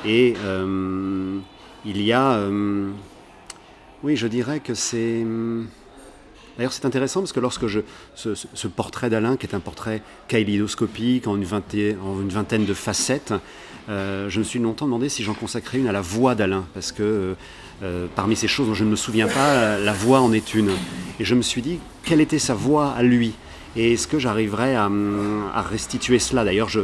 Et 0.07 0.35
euh, 0.43 1.39
il 1.85 2.01
y 2.01 2.15
a... 2.15 2.33
Euh, 2.33 2.89
oui, 4.03 4.17
je 4.17 4.27
dirais 4.27 4.61
que 4.61 4.73
c'est... 4.73 5.23
D'ailleurs, 6.57 6.73
c'est 6.73 6.87
intéressant 6.87 7.21
parce 7.21 7.33
que 7.33 7.41
lorsque 7.41 7.67
je... 7.67 7.81
Ce, 8.15 8.67
portrait 8.69 9.11
d'Alain, 9.11 9.37
qui 9.37 9.45
est 9.45 9.55
un 9.55 9.61
portrait 9.61 10.03
kaléidoscopique, 10.29 11.27
en 11.27 11.37
une, 11.37 11.45
vingtaine, 11.45 11.99
en 12.01 12.19
une 12.19 12.31
vingtaine 12.31 12.65
de 12.65 12.75
facettes, 12.75 13.35
euh, 13.91 14.31
je 14.31 14.39
me 14.39 14.45
suis 14.45 14.59
longtemps 14.59 14.87
demandé 14.87 15.11
si 15.11 15.25
j'en 15.25 15.35
consacrais 15.35 15.77
une 15.77 15.89
à 15.89 15.93
la 15.93 16.01
voix 16.01 16.35
d'Alain, 16.35 16.65
parce 16.73 16.91
que 16.93 17.35
parmi 18.17 18.35
ces 18.35 18.49
choses 18.49 18.67
dont 18.67 18.75
je 18.75 18.83
ne 18.83 18.91
me 18.91 18.97
souviens 18.97 19.29
pas, 19.29 19.79
la 19.79 19.93
voix 19.93 20.21
en 20.21 20.33
est 20.33 20.55
une. 20.55 20.71
Et 21.21 21.25
je 21.25 21.35
me 21.35 21.43
suis 21.43 21.63
dit, 21.63 21.79
quelle 22.03 22.21
était 22.23 22.39
sa 22.39 22.55
voix 22.55 22.93
à 22.93 23.03
lui? 23.03 23.35
Et 23.77 23.93
est-ce 23.93 24.09
que 24.09 24.19
j'arriverai 24.19 24.77
à, 24.77 24.89
restituer 25.63 26.19
cela? 26.19 26.45
D'ailleurs, 26.45 26.69
je, 26.69 26.81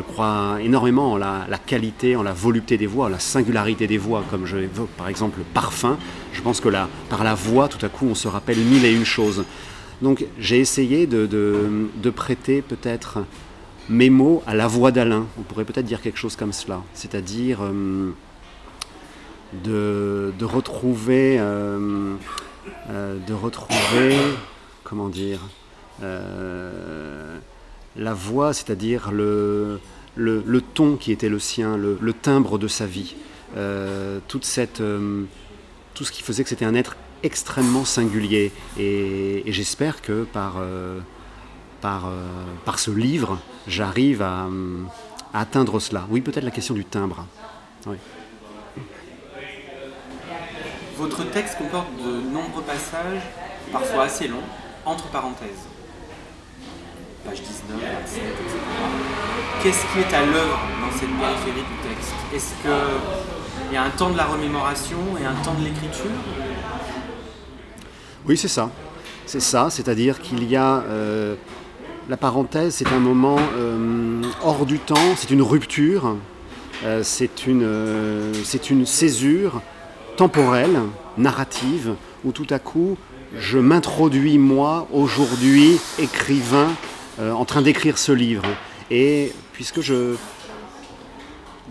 crois 0.00 0.58
énormément 0.60 1.12
en 1.12 1.16
la, 1.16 1.46
qualité, 1.64 2.16
en 2.16 2.22
la 2.22 2.32
volupté 2.32 2.76
des 2.76 2.86
voix, 2.86 3.06
en 3.06 3.10
la 3.10 3.18
singularité 3.18 3.86
des 3.86 3.98
voix, 3.98 4.24
comme 4.30 4.46
je 4.46 4.56
évoque 4.56 4.90
par 4.90 5.08
exemple 5.08 5.38
le 5.38 5.44
parfum. 5.44 5.98
Je 6.32 6.42
pense 6.42 6.60
que 6.60 6.68
par 7.08 7.24
la 7.24 7.34
voix, 7.34 7.68
tout 7.68 7.84
à 7.84 7.88
coup, 7.88 8.06
on 8.10 8.14
se 8.14 8.28
rappelle 8.28 8.58
mille 8.58 8.84
et 8.84 8.94
une 8.94 9.04
choses. 9.04 9.44
Donc 10.02 10.26
j'ai 10.38 10.58
essayé 10.58 11.06
de, 11.06 12.10
prêter 12.14 12.62
peut-être 12.62 13.24
mes 13.88 14.10
mots 14.10 14.42
à 14.46 14.54
la 14.54 14.66
voix 14.66 14.90
d'Alain. 14.90 15.26
On 15.38 15.42
pourrait 15.42 15.64
peut-être 15.64 15.86
dire 15.86 16.02
quelque 16.02 16.18
chose 16.18 16.36
comme 16.36 16.52
cela. 16.52 16.82
C'est-à-dire 16.92 17.60
euh, 17.62 18.12
de, 19.64 20.44
retrouver... 20.44 21.38
Euh, 21.38 22.14
euh, 22.90 23.16
de 23.26 23.32
retrouver... 23.32 24.16
Comment 24.84 25.08
dire 25.08 25.40
la 27.98 28.14
voix, 28.14 28.52
c'est-à-dire 28.52 29.10
le, 29.10 29.80
ton 30.74 30.96
qui 30.96 31.12
était 31.12 31.28
le 31.28 31.38
sien, 31.38 31.76
le, 31.76 32.12
timbre 32.12 32.58
de 32.58 32.68
sa 32.68 32.86
vie, 32.86 33.14
euh, 33.56 34.18
euh, 34.18 35.24
tout 35.94 36.04
ce 36.04 36.12
qui 36.12 36.22
faisait 36.22 36.42
que 36.42 36.48
c'était 36.48 36.64
un 36.64 36.74
être 36.74 36.96
extrêmement 37.22 37.84
singulier. 37.84 38.52
Et, 38.78 39.44
j'espère 39.46 40.02
que 40.02 40.26
par 40.32 40.58
ce 42.76 42.90
livre, 42.90 43.38
j'arrive 43.66 44.22
à, 44.22 44.46
atteindre 45.34 45.80
cela. 45.80 46.06
Oui, 46.10 46.20
peut-être 46.20 46.44
la 46.44 46.50
question 46.50 46.74
du 46.74 46.84
timbre. 46.84 47.26
Votre 50.96 51.24
texte 51.30 51.58
comporte 51.58 51.90
de 51.98 52.32
nombreux 52.32 52.62
passages, 52.62 53.20
parfois 53.70 54.04
assez 54.04 54.28
longs, 54.28 54.38
entre 54.86 55.08
parenthèses 55.08 55.66
page 57.26 57.42
19, 57.42 57.80
27, 57.80 58.22
etc. 58.22 58.58
Qu'est-ce 59.62 59.82
qui 59.92 59.98
est 59.98 60.14
à 60.14 60.24
l'œuvre 60.24 60.60
dans 60.80 60.98
cette 60.98 61.08
périphérie 61.08 61.66
du 61.66 61.88
texte? 61.88 62.14
Est-ce 62.34 62.52
qu'il 62.62 63.74
y 63.74 63.76
a 63.76 63.82
un 63.82 63.90
temps 63.90 64.10
de 64.10 64.16
la 64.16 64.24
remémoration 64.24 64.98
et 65.20 65.24
un 65.24 65.34
temps 65.42 65.54
de 65.54 65.64
l'écriture? 65.64 66.10
Oui, 68.26 68.36
c'est 68.36 68.48
ça. 68.48 68.70
C'est 69.26 69.40
ça, 69.40 69.68
c'est-à-dire 69.70 70.20
qu'il 70.20 70.48
y 70.48 70.56
a... 70.56 70.84
Euh, 70.88 71.34
la 72.08 72.16
parenthèse, 72.16 72.74
c'est 72.76 72.92
un 72.92 73.00
moment 73.00 73.38
euh, 73.56 74.22
hors 74.44 74.64
du 74.64 74.78
temps, 74.78 75.16
c'est 75.16 75.30
une 75.30 75.42
rupture, 75.42 76.16
euh, 76.84 77.00
c'est 77.02 77.48
une, 77.48 77.68
une 78.70 78.86
césure 78.86 79.60
temporelle, 80.16 80.78
narrative, 81.18 81.96
où 82.24 82.30
tout 82.30 82.46
à 82.50 82.60
coup, 82.60 82.96
je 83.36 83.58
m'introduis, 83.58 84.38
moi, 84.38 84.86
aujourd'hui, 84.92 85.80
écrivain, 85.98 86.68
en 87.20 87.44
train 87.44 87.62
d'écrire 87.62 87.98
ce 87.98 88.12
livre. 88.12 88.44
Et 88.90 89.32
puisque 89.52 89.80
je, 89.80 90.14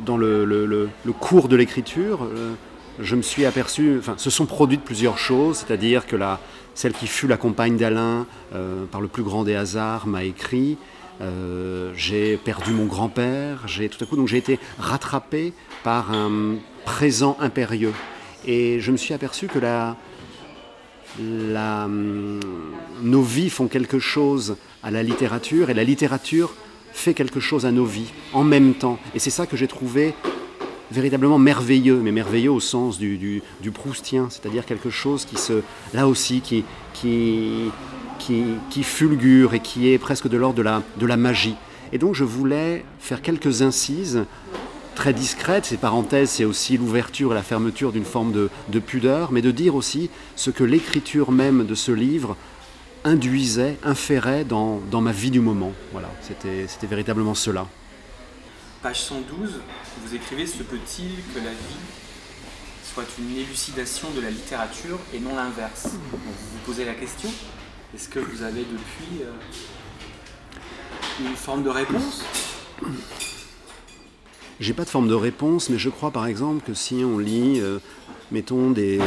dans 0.05 0.17
le, 0.17 0.89
cours 1.19 1.47
de 1.47 1.55
l'écriture, 1.55 2.23
euh, 2.23 2.53
je 2.99 3.15
me 3.15 3.21
suis 3.21 3.45
aperçu, 3.45 3.97
enfin, 3.99 4.15
se 4.17 4.29
sont 4.29 4.45
produites 4.45 4.81
plusieurs 4.81 5.17
choses, 5.17 5.57
c'est-à-dire 5.57 6.07
que 6.07 6.15
la, 6.15 6.39
celle 6.73 6.93
qui 6.93 7.07
fut 7.07 7.27
la 7.27 7.37
compagne 7.37 7.77
d'Alain, 7.77 8.25
euh, 8.53 8.85
par 8.85 9.01
le 9.01 9.07
plus 9.07 9.23
grand 9.23 9.43
des 9.43 9.55
hasards, 9.55 10.07
m'a 10.07 10.23
écrit. 10.23 10.77
j'ai 11.95 12.37
perdu 12.37 12.71
mon 12.71 12.85
grand-père, 12.85 13.67
j'ai 13.67 13.87
tout 13.87 14.03
à 14.03 14.05
coup 14.05 14.17
donc 14.17 14.27
j'ai 14.27 14.37
été 14.37 14.59
rattrapé 14.77 15.53
par 15.83 16.11
un 16.11 16.55
présent 16.83 17.37
impérieux. 17.39 17.93
Et 18.45 18.79
je 18.81 18.91
me 18.91 18.97
suis 18.97 19.13
aperçu 19.13 19.47
que 19.47 19.57
la, 19.57 19.95
hum, 21.19 22.39
nos 23.01 23.21
vies 23.21 23.49
font 23.49 23.67
quelque 23.67 23.99
chose 23.99 24.57
à 24.83 24.91
la 24.91 25.03
littérature 25.03 25.69
et 25.69 25.73
la 25.73 25.83
littérature 25.83 26.53
fait 26.93 27.13
quelque 27.13 27.39
chose 27.39 27.65
à 27.65 27.71
nos 27.71 27.85
vies 27.85 28.11
en 28.33 28.43
même 28.43 28.73
temps. 28.73 28.99
Et 29.13 29.19
c'est 29.19 29.29
ça 29.29 29.45
que 29.45 29.57
j'ai 29.57 29.67
trouvé 29.67 30.13
véritablement 30.91 31.37
merveilleux, 31.37 31.99
mais 32.01 32.11
merveilleux 32.11 32.51
au 32.51 32.59
sens 32.59 32.97
du, 32.97 33.17
du, 33.17 33.71
proustien, 33.71 34.27
c'est-à-dire 34.29 34.65
quelque 34.65 34.89
chose 34.89 35.25
qui 35.25 35.35
se, 35.35 35.61
là 35.93 36.07
aussi, 36.07 36.41
qui, 36.41 36.63
qui, 36.93 37.71
qui, 38.19 38.43
qui 38.69 38.83
fulgure 38.83 39.53
et 39.53 39.59
qui 39.59 39.89
est 39.89 39.97
presque 39.97 40.27
de 40.27 40.37
l'ordre 40.37 40.57
de 40.57 40.61
la, 40.61 40.83
de 40.97 41.05
la 41.05 41.17
magie. 41.17 41.55
Et 41.91 41.97
donc 41.97 42.15
je 42.15 42.23
voulais 42.23 42.85
faire 42.99 43.21
quelques 43.21 43.61
incises 43.61 44.25
très 44.95 45.13
discrètes, 45.13 45.65
ces 45.65 45.77
parenthèses, 45.77 46.31
c'est 46.31 46.45
aussi 46.45 46.77
l'ouverture 46.77 47.31
et 47.31 47.35
la 47.35 47.43
fermeture 47.43 47.91
d'une 47.91 48.05
forme 48.05 48.31
de, 48.31 48.49
de, 48.69 48.79
pudeur, 48.79 49.31
mais 49.31 49.41
de 49.41 49.51
dire 49.51 49.75
aussi 49.75 50.09
ce 50.35 50.49
que 50.49 50.63
l'écriture 50.63 51.31
même 51.31 51.65
de 51.65 51.75
ce 51.75 51.91
livre 51.91 52.35
induisait, 53.03 53.77
inférait 53.83 54.45
dans, 54.45 54.81
dans 54.89 55.01
ma 55.01 55.11
vie 55.11 55.31
du 55.31 55.41
moment. 55.41 55.73
Voilà, 55.91 56.09
c'était 56.21 56.87
véritablement 56.87 57.35
cela. 57.35 57.67
Page 58.81 59.01
112, 59.01 59.59
vous 60.03 60.15
écrivez 60.15 60.47
Ce 60.47 60.63
peut-il 60.63 61.11
que 61.33 61.39
la 61.39 61.51
vie 61.51 61.85
soit 62.83 63.05
une 63.19 63.37
élucidation 63.37 64.07
de 64.15 64.21
la 64.21 64.31
littérature 64.31 64.99
et 65.13 65.19
non 65.19 65.35
l'inverse? 65.35 65.89
Vous 65.91 66.17
vous 66.17 66.59
posez 66.65 66.85
la 66.85 66.93
question 66.93 67.29
est-ce 67.95 68.09
que 68.09 68.19
vous 68.19 68.43
avez 68.43 68.65
depuis 68.65 69.21
euh, 69.21 69.31
une 71.21 71.35
forme 71.37 71.63
de 71.63 71.69
réponse? 71.69 72.25
J'ai 74.59 74.73
pas 74.73 74.85
de 74.85 74.89
forme 74.89 75.09
de 75.09 75.13
réponse, 75.13 75.69
mais 75.69 75.77
je 75.77 75.89
crois 75.89 76.11
par 76.11 76.27
exemple 76.27 76.63
que 76.65 76.73
si 76.73 77.03
on 77.03 77.17
lit, 77.17 77.59
euh, 77.59 77.79
mettons 78.31 78.71
des, 78.71 78.99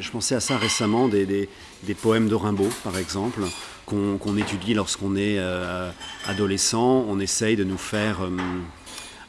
je 0.00 0.10
pensais 0.10 0.34
à 0.34 0.40
ça 0.40 0.58
récemment, 0.58 1.08
des, 1.08 1.24
des, 1.24 1.94
poèmes 1.94 2.28
de 2.28 2.34
Rimbaud 2.34 2.68
par 2.82 2.98
exemple, 2.98 3.40
qu'on 3.86 4.36
étudie 4.36 4.74
lorsqu'on 4.74 5.16
est 5.16 5.38
euh, 5.38 5.90
adolescent, 6.26 7.06
on 7.08 7.18
essaye 7.18 7.56
de 7.56 7.64
nous 7.64 7.78
faire 7.78 8.18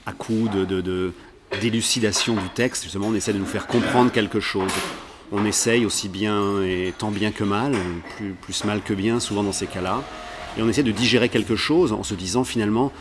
à 0.06 0.12
coup 0.12 0.50
de, 0.50 1.14
d'élucidation 1.62 2.36
du 2.36 2.50
texte, 2.50 2.84
justement, 2.84 3.08
on 3.08 3.16
essaie 3.16 3.34
de 3.34 3.40
nous 3.40 3.46
faire 3.46 3.68
comprendre 3.68 4.12
quelque 4.12 4.42
chose. 4.42 4.72
On 5.32 5.46
essaye 5.46 5.86
aussi 5.86 6.10
bien 6.10 6.62
et 6.62 6.94
tant 6.98 7.12
bien 7.12 7.32
que 7.32 7.46
mal, 7.46 7.76
plus, 8.18 8.34
plus 8.42 8.64
mal 8.66 8.82
que 8.82 8.94
bien 8.94 9.22
souvent 9.22 9.44
dans 9.44 9.54
ces 9.54 9.68
cas-là, 9.68 10.04
et 10.58 10.62
on 10.62 10.70
essaie 10.70 10.84
de 10.84 10.92
digérer 10.92 11.30
quelque 11.30 11.56
chose 11.56 11.94
en 11.94 12.04
se 12.04 12.14
disant 12.14 12.44
finalement, 12.44 12.92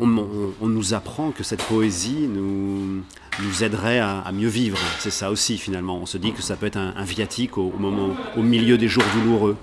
on, 0.00 0.66
nous 0.66 0.94
apprend 0.94 1.30
que 1.30 1.44
cette 1.44 1.62
poésie 1.62 2.28
nous, 2.28 3.02
nous 3.42 3.64
aiderait 3.64 4.00
à, 4.00 4.30
mieux 4.32 4.48
vivre. 4.48 4.78
C'est 4.98 5.10
ça 5.10 5.30
aussi 5.30 5.58
finalement. 5.58 5.98
On 5.98 6.06
se 6.06 6.18
dit 6.18 6.32
que 6.32 6.42
ça 6.42 6.56
peut 6.56 6.66
être 6.66 6.76
un, 6.76 7.04
viatique 7.04 7.58
au, 7.58 7.72
moment, 7.78 8.10
au 8.36 8.42
milieu 8.42 8.78
des 8.78 8.88
jours 8.88 9.04
douloureux. 9.14 9.56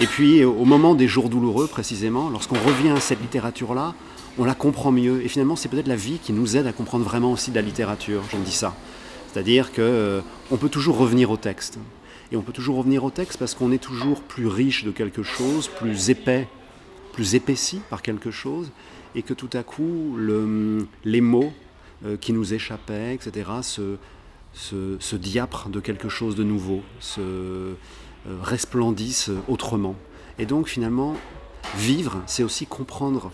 Et 0.00 0.06
puis 0.06 0.44
au 0.44 0.64
moment 0.64 0.94
des 0.94 1.08
jours 1.08 1.28
douloureux 1.28 1.66
précisément, 1.66 2.30
lorsqu'on 2.30 2.58
revient 2.58 2.90
à 2.90 3.00
cette 3.00 3.20
littérature-là, 3.20 3.94
on 4.38 4.44
la 4.44 4.54
comprend 4.54 4.92
mieux. 4.92 5.24
Et 5.24 5.28
finalement, 5.28 5.56
c'est 5.56 5.68
peut-être 5.68 5.86
la 5.86 5.96
vie 5.96 6.18
qui 6.22 6.32
nous 6.32 6.56
aide 6.56 6.66
à 6.66 6.72
comprendre 6.72 7.04
vraiment 7.04 7.32
aussi 7.32 7.50
de 7.50 7.56
la 7.56 7.62
littérature. 7.62 8.22
Je 8.30 8.36
me 8.36 8.44
dis 8.44 8.52
ça. 8.52 8.74
C'est-à-dire 9.32 9.72
qu'on 9.72 9.82
euh, 9.82 10.20
peut 10.60 10.68
toujours 10.68 10.98
revenir 10.98 11.30
au 11.30 11.36
texte. 11.36 11.78
Et 12.32 12.36
on 12.36 12.42
peut 12.42 12.52
toujours 12.52 12.76
revenir 12.76 13.04
au 13.04 13.10
texte 13.10 13.38
parce 13.38 13.54
qu'on 13.54 13.70
est 13.70 13.78
toujours 13.78 14.20
plus 14.20 14.46
riche 14.46 14.84
de 14.84 14.90
quelque 14.90 15.22
chose, 15.22 15.68
plus 15.68 16.10
épais, 16.10 16.48
plus 17.12 17.34
épaissi 17.34 17.80
par 17.88 18.02
quelque 18.02 18.30
chose, 18.30 18.70
et 19.16 19.22
que 19.22 19.34
tout 19.34 19.50
à 19.54 19.62
coup, 19.62 20.16
les 21.04 21.20
mots 21.20 21.52
euh, 22.04 22.16
qui 22.16 22.32
nous 22.32 22.52
échappaient, 22.54 23.14
etc., 23.14 23.50
se, 23.62 23.96
se, 25.00 25.16
diaprent 25.16 25.70
de 25.70 25.80
quelque 25.80 26.10
chose 26.10 26.36
de 26.36 26.44
nouveau, 26.44 26.82
se 27.00 27.20
euh, 27.20 27.74
resplendissent 28.42 29.30
autrement. 29.48 29.96
Et 30.38 30.44
donc 30.44 30.68
finalement, 30.68 31.16
vivre, 31.76 32.22
c'est 32.26 32.42
aussi 32.42 32.66
comprendre 32.66 33.32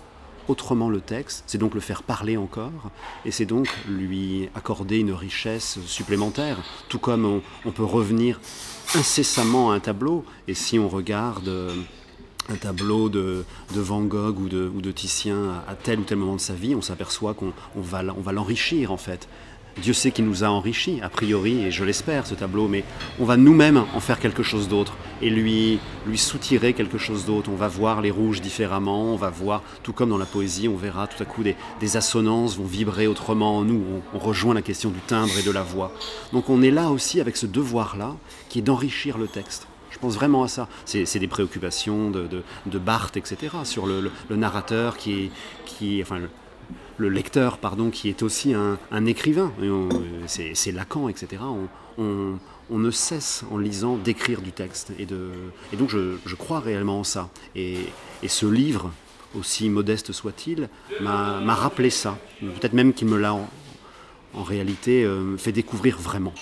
autrement 0.48 0.88
le 0.88 1.00
texte, 1.00 1.44
c'est 1.46 1.58
donc 1.58 1.74
le 1.74 1.80
faire 1.80 2.02
parler 2.02 2.36
encore, 2.36 2.90
et 3.24 3.30
c'est 3.30 3.46
donc 3.46 3.68
lui 3.88 4.48
accorder 4.54 4.98
une 4.98 5.12
richesse 5.12 5.78
supplémentaire, 5.86 6.58
tout 6.88 6.98
comme 6.98 7.40
on, 7.64 7.70
peut 7.70 7.84
revenir 7.84 8.40
incessamment 8.94 9.72
à 9.72 9.76
un 9.76 9.80
tableau, 9.80 10.24
et 10.48 10.54
si 10.54 10.78
on 10.78 10.88
regarde 10.88 11.48
euh, 11.48 11.74
un 12.48 12.56
tableau 12.56 13.08
de, 13.08 13.44
Van 13.70 14.02
Gogh 14.02 14.38
ou 14.38 14.48
de, 14.48 14.92
Titien 14.92 15.62
à, 15.68 15.74
tel 15.74 16.00
ou 16.00 16.02
tel 16.02 16.18
moment 16.18 16.36
de 16.36 16.40
sa 16.40 16.54
vie, 16.54 16.74
on 16.74 16.82
s'aperçoit 16.82 17.34
qu'on 17.34 17.52
va, 17.76 18.02
on 18.02 18.30
l'enrichir 18.30 18.92
en 18.92 18.96
fait. 18.96 19.28
Dieu 19.80 19.94
sait 19.94 20.10
qu'il 20.10 20.26
nous 20.26 20.44
a 20.44 20.48
enrichis, 20.48 21.00
a 21.00 21.08
priori, 21.08 21.64
et 21.64 21.70
je 21.70 21.82
l'espère, 21.82 22.26
ce 22.26 22.34
tableau, 22.34 22.68
mais 22.68 22.84
on 23.18 23.24
va 23.24 23.36
nous-mêmes 23.36 23.84
en 23.94 24.00
faire 24.00 24.20
quelque 24.20 24.42
chose 24.42 24.68
d'autre 24.68 24.94
et 25.22 25.30
lui, 25.30 25.78
lui 26.06 26.18
soutirer 26.18 26.74
quelque 26.74 26.98
chose 26.98 27.24
d'autre. 27.24 27.50
On 27.50 27.56
va 27.56 27.68
voir 27.68 28.02
les 28.02 28.10
rouges 28.10 28.40
différemment, 28.40 29.14
on 29.14 29.16
va 29.16 29.30
voir, 29.30 29.62
tout 29.82 29.92
comme 29.92 30.10
dans 30.10 30.18
la 30.18 30.26
poésie, 30.26 30.68
on 30.68 30.76
verra 30.76 31.06
tout 31.06 31.20
à 31.22 31.26
coup 31.26 31.42
des, 31.42 31.56
assonances 31.96 32.56
vont 32.56 32.66
vibrer 32.66 33.06
autrement 33.06 33.58
en 33.58 33.64
nous. 33.64 33.82
On, 34.14 34.18
rejoint 34.18 34.54
la 34.54 34.62
question 34.62 34.90
du 34.90 35.00
timbre 35.00 35.32
et 35.38 35.42
de 35.42 35.50
la 35.50 35.62
voix. 35.62 35.92
Donc 36.32 36.48
on 36.48 36.62
est 36.62 36.70
là 36.70 36.90
aussi 36.90 37.20
avec 37.20 37.36
ce 37.36 37.46
devoir-là, 37.46 38.14
qui 38.48 38.58
est 38.58 38.62
d'enrichir 38.62 39.18
le 39.18 39.26
texte. 39.26 39.66
Je 40.02 40.08
pense 40.08 40.16
vraiment 40.16 40.42
à 40.42 40.48
ça. 40.48 40.66
C'est 40.84 41.20
des 41.20 41.28
préoccupations 41.28 42.10
de, 42.10 42.26
de, 42.66 42.78
Barthes, 42.80 43.16
etc., 43.16 43.58
sur 43.62 43.86
le, 43.86 44.10
narrateur 44.30 44.96
qui 44.96 45.12
est, 45.12 45.30
qui, 45.64 46.02
enfin, 46.02 46.18
le 46.96 47.08
lecteur, 47.08 47.58
pardon, 47.58 47.88
qui 47.90 48.08
est 48.08 48.24
aussi 48.24 48.52
un, 48.52 49.06
écrivain. 49.06 49.52
C'est 50.26 50.72
Lacan, 50.72 51.08
etc. 51.08 51.40
On, 51.98 52.78
ne 52.78 52.90
cesse, 52.90 53.44
en 53.52 53.58
lisant, 53.58 53.96
d'écrire 53.96 54.42
du 54.42 54.50
texte. 54.50 54.92
Et, 54.98 55.06
de, 55.06 55.30
et 55.72 55.76
donc, 55.76 55.90
je, 55.90 56.34
crois 56.34 56.58
réellement 56.58 56.98
en 56.98 57.04
ça. 57.04 57.30
Et, 57.54 57.76
ce 58.26 58.46
livre, 58.46 58.90
aussi 59.38 59.68
modeste 59.68 60.10
soit-il, 60.10 60.68
m'a 61.00 61.54
rappelé 61.54 61.90
ça. 61.90 62.18
Peut-être 62.40 62.72
même 62.72 62.92
qu'il 62.92 63.06
me 63.06 63.18
l'a, 63.18 63.34
en, 64.34 64.42
réalité, 64.42 65.04
euh, 65.04 65.36
fait 65.36 65.52
découvrir 65.52 65.96
vraiment. 65.98 66.34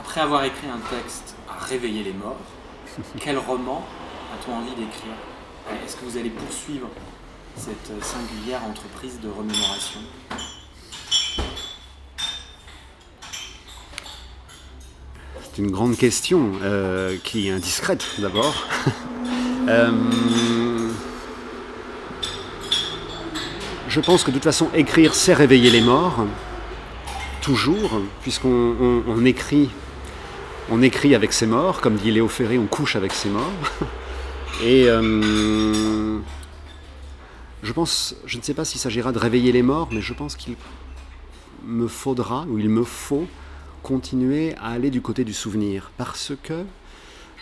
Après 0.00 0.22
avoir 0.22 0.44
écrit 0.44 0.66
un 0.66 0.80
texte 0.96 1.34
à 1.46 1.62
réveiller 1.62 2.02
les 2.02 2.14
morts, 2.14 2.40
quel 3.20 3.36
roman 3.36 3.84
a-t-on 4.32 4.56
envie 4.56 4.70
d'écrire 4.70 5.12
est-ce 5.84 5.94
que 5.96 6.06
vous 6.06 6.16
allez 6.16 6.30
poursuivre 6.30 6.88
cette 7.54 7.92
singulière 8.02 8.64
entreprise 8.64 9.20
de 9.20 9.28
remémoration 9.28 10.00
C'est 15.42 15.58
une 15.58 15.70
grande 15.70 15.98
question 15.98 16.52
euh, 16.62 17.18
qui 17.22 17.48
est 17.48 17.50
indiscrète 17.50 18.06
d'abord. 18.18 18.54
Euh, 19.68 19.92
je 23.88 24.00
pense 24.00 24.24
que 24.24 24.30
de 24.30 24.36
toute 24.36 24.44
façon, 24.44 24.68
écrire, 24.74 25.14
c'est 25.14 25.34
réveiller 25.34 25.70
les 25.70 25.82
morts, 25.82 26.24
toujours, 27.42 28.00
puisqu'on 28.22 29.24
écrit, 29.26 29.70
on 30.70 30.82
écrit 30.82 31.14
avec 31.14 31.32
ses 31.32 31.46
morts, 31.46 31.80
comme 31.80 31.96
dit 31.96 32.10
Léo 32.10 32.28
Ferré, 32.28 32.58
on 32.58 32.66
couche 32.66 32.96
avec 32.96 33.12
ses 33.12 33.28
morts. 33.28 33.52
Et 34.62 34.88
euh, 34.88 36.18
je 37.62 37.72
pense, 37.72 38.14
je 38.24 38.38
ne 38.38 38.42
sais 38.42 38.54
pas 38.54 38.64
s'il 38.64 38.80
s'agira 38.80 39.10
de 39.12 39.18
réveiller 39.18 39.52
les 39.52 39.62
morts, 39.62 39.88
mais 39.90 40.00
je 40.00 40.12
pense 40.12 40.36
qu'il 40.36 40.54
me 41.64 41.88
faudra, 41.88 42.46
ou 42.48 42.58
il 42.58 42.68
me 42.68 42.84
faut, 42.84 43.26
continuer 43.82 44.54
à 44.56 44.68
aller 44.68 44.90
du 44.90 45.00
côté 45.00 45.24
du 45.24 45.32
souvenir. 45.32 45.90
Parce 45.96 46.32
que 46.42 46.64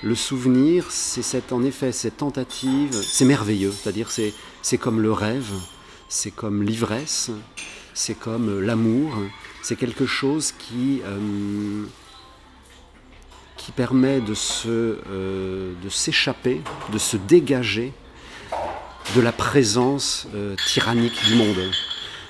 le 0.03 0.15
souvenir, 0.15 0.87
c'est 0.91 1.53
en 1.53 1.63
effet 1.65 1.93
cette 1.93 2.19
tentative, 2.19 2.93
c'est 2.93 3.25
merveilleux, 3.25 3.73
c'est-à-dire 3.73 4.11
c'est, 4.11 4.79
comme 4.79 5.01
le 5.01 5.13
rêve, 5.13 5.53
c'est 6.09 6.31
comme 6.31 6.63
l'ivresse, 6.63 7.31
c'est 7.95 8.15
comme 8.15 8.61
l'amour, 8.61 9.13
c'est 9.63 9.77
quelque 9.77 10.07
chose 10.07 10.53
qui, 10.53 11.03
euh, 11.05 11.85
permet 13.73 14.21
de, 14.21 14.35
euh, 14.67 15.73
de 15.83 15.89
s'échapper, 15.89 16.61
de 16.93 16.99
se 16.99 17.17
dégager 17.17 17.93
de 19.17 19.21
la 19.21 19.33
présence 19.33 20.29
euh, 20.35 20.55
tyrannique 20.67 21.25
du 21.27 21.35
monde. 21.37 21.57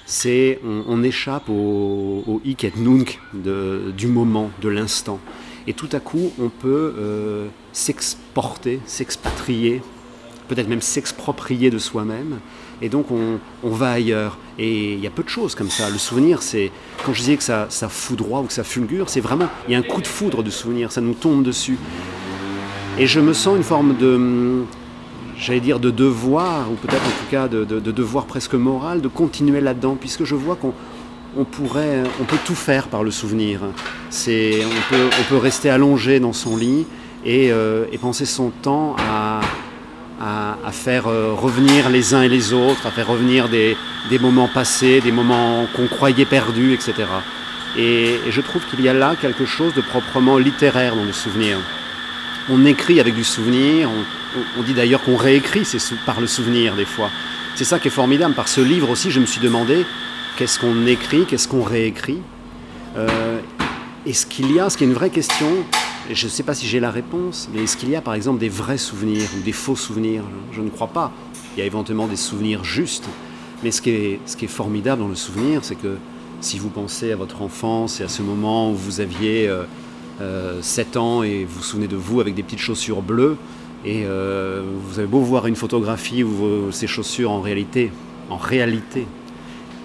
C'est, 0.06 0.58
on, 0.64 1.02
échappe 1.02 1.50
au, 1.50 2.24
au 2.26 2.40
hic 2.44 2.64
et 2.64 2.72
nunc 2.76 3.20
de, 3.34 3.92
du 3.96 4.06
moment, 4.06 4.50
de 4.62 4.68
l'instant. 4.68 5.20
Et 5.66 5.74
tout 5.74 5.88
à 5.92 6.00
coup, 6.00 6.32
on 6.40 6.48
peut 6.48 6.94
euh, 6.96 7.48
s'exporter, 7.72 8.80
s'expatrier, 8.86 9.82
peut-être 10.48 10.68
même 10.68 10.80
s'exproprier 10.80 11.68
de 11.68 11.78
soi-même 11.78 12.38
et 12.82 12.88
donc 12.88 13.06
on, 13.10 13.68
va 13.68 13.92
ailleurs. 13.92 14.38
Et 14.58 14.94
il 14.94 15.00
y 15.00 15.06
a 15.06 15.10
peu 15.10 15.22
de 15.22 15.28
choses 15.28 15.54
comme 15.54 15.70
ça. 15.70 15.90
Le 15.90 15.98
souvenir, 15.98 16.42
c'est, 16.42 16.70
quand 17.04 17.12
je 17.12 17.20
disais 17.20 17.36
que 17.36 17.42
ça, 17.42 17.66
ça 17.68 17.88
foudroie 17.88 18.40
ou 18.40 18.44
que 18.44 18.52
ça 18.52 18.64
fulgure, 18.64 19.08
c'est 19.08 19.20
vraiment, 19.20 19.48
il 19.68 19.72
y 19.72 19.74
a 19.74 19.78
un 19.78 19.82
coup 19.82 20.00
de 20.00 20.06
foudre 20.06 20.42
de 20.42 20.50
souvenir, 20.50 20.92
ça 20.92 21.00
nous 21.00 21.14
tombe 21.14 21.42
dessus. 21.42 21.78
Et 22.98 23.06
je 23.06 23.20
me 23.20 23.32
sens 23.32 23.56
une 23.56 23.62
forme 23.62 23.96
de, 23.96 24.64
j'allais 25.38 25.60
dire, 25.60 25.78
de 25.78 25.90
devoir, 25.90 26.70
ou 26.70 26.74
peut-être 26.74 27.04
en 27.04 27.10
tout 27.10 27.30
cas 27.30 27.48
de, 27.48 27.64
devoir 27.64 28.26
presque 28.26 28.54
moral, 28.54 29.00
de 29.00 29.08
continuer 29.08 29.60
là-dedans, 29.60 29.96
puisque 29.98 30.24
je 30.24 30.34
vois 30.34 30.56
qu'on 30.56 31.44
pourrait, 31.44 32.02
on 32.20 32.24
peut 32.24 32.38
tout 32.44 32.54
faire 32.54 32.88
par 32.88 33.04
le 33.04 33.10
souvenir. 33.10 33.60
C'est, 34.10 34.64
on, 34.64 35.28
peut, 35.28 35.36
rester 35.36 35.70
allongé 35.70 36.20
dans 36.20 36.32
son 36.32 36.56
lit 36.56 36.86
et, 37.24 37.52
euh, 37.52 37.86
penser 38.00 38.26
son 38.26 38.50
temps 38.50 38.96
à, 38.98 39.27
à, 40.68 40.72
faire 40.72 41.06
euh, 41.08 41.32
revenir 41.32 41.88
les 41.88 42.14
uns 42.14 42.22
et 42.22 42.28
les 42.28 42.52
autres, 42.52 42.86
à 42.86 42.90
faire 42.90 43.08
revenir 43.08 43.48
des, 43.48 43.76
des 44.10 44.18
moments 44.18 44.48
passés, 44.48 45.00
des 45.00 45.12
moments 45.12 45.66
qu'on 45.74 45.86
croyait 45.86 46.26
perdus, 46.26 46.74
etc. 46.74 46.92
Et, 47.76 48.20
je 48.28 48.40
trouve 48.40 48.62
qu'il 48.66 48.80
y 48.82 48.88
a 48.88 48.92
là 48.92 49.14
quelque 49.20 49.46
chose 49.46 49.72
de 49.74 49.80
proprement 49.80 50.38
littéraire 50.38 50.94
dans 50.94 51.04
le 51.04 51.12
souvenir 51.12 51.58
on 52.50 52.64
écrit 52.64 52.98
avec 52.98 53.14
du 53.14 53.24
souvenir, 53.24 53.90
on, 54.58 54.62
dit 54.62 54.72
d'ailleurs 54.72 55.02
qu'on 55.02 55.16
réécrit 55.16 55.66
par 56.06 56.20
le 56.20 56.26
souvenir 56.26 56.74
des 56.76 56.84
fois. 56.84 57.10
C'est 57.54 57.64
ça 57.64 57.78
qui 57.78 57.88
est 57.88 57.90
formidable. 57.90 58.34
Par 58.34 58.48
ce 58.48 58.60
livre 58.60 58.90
aussi, 58.90 59.10
je 59.10 59.20
me 59.20 59.26
suis 59.26 59.40
demandé 59.40 59.84
qu'est-ce 60.36 60.58
qu'on 60.58 60.86
écrit, 60.86 61.26
qu'est-ce 61.26 61.48
qu'on 61.48 61.62
réécrit? 61.62 62.22
Euh, 62.96 63.38
est-ce 64.06 64.26
qu'il 64.26 64.50
y 64.52 64.60
a, 64.60 64.70
ce 64.70 64.78
qui 64.78 64.84
est 64.84 64.86
une 64.86 64.94
vraie 64.94 65.10
question, 65.10 65.48
je 66.14 66.24
ne 66.24 66.30
sais 66.30 66.42
pas 66.42 66.54
si 66.54 66.66
j'ai 66.66 66.80
la 66.80 66.90
réponse, 66.90 67.48
mais 67.52 67.64
est-ce 67.64 67.76
qu'il 67.76 67.90
y 67.90 67.96
a 67.96 68.00
par 68.00 68.14
exemple 68.14 68.38
des 68.38 68.48
vrais 68.48 68.78
souvenirs 68.78 69.24
ou 69.36 69.42
des 69.42 69.52
faux 69.52 69.76
souvenirs? 69.76 70.22
Je 70.52 70.60
ne 70.60 70.70
crois 70.70 70.88
pas. 70.88 71.12
Il 71.56 71.60
y 71.60 71.62
a 71.62 71.66
éventuellement 71.66 72.06
des 72.06 72.16
souvenirs 72.16 72.64
justes, 72.64 73.08
mais 73.62 73.70
ce 73.70 73.82
qui 73.82 73.90
est, 73.90 74.46
formidable 74.46 75.02
dans 75.02 75.08
le 75.08 75.14
souvenir, 75.14 75.64
c'est 75.64 75.74
que 75.74 75.96
si 76.40 76.58
vous 76.58 76.68
pensez 76.68 77.12
à 77.12 77.16
votre 77.16 77.42
enfance 77.42 78.00
et 78.00 78.04
à 78.04 78.08
ce 78.08 78.22
moment 78.22 78.70
où 78.70 78.74
vous 78.74 79.00
aviez... 79.00 79.48
Euh, 79.48 79.64
7 80.62 80.96
euh, 80.96 80.98
ans 80.98 81.22
et 81.22 81.44
vous 81.44 81.58
vous 81.58 81.62
souvenez 81.62 81.86
de 81.86 81.94
vous 81.94 82.20
avec 82.20 82.34
des 82.34 82.42
petites 82.42 82.58
chaussures 82.58 83.02
bleues. 83.02 83.36
Et 83.84 84.02
euh, 84.04 84.62
vous 84.84 84.98
avez 84.98 85.06
beau 85.06 85.20
voir 85.20 85.46
une 85.46 85.54
photographie 85.54 86.24
où 86.24 86.72
ces 86.72 86.88
chaussures 86.88 87.30
en 87.30 87.40
réalité 87.40 87.92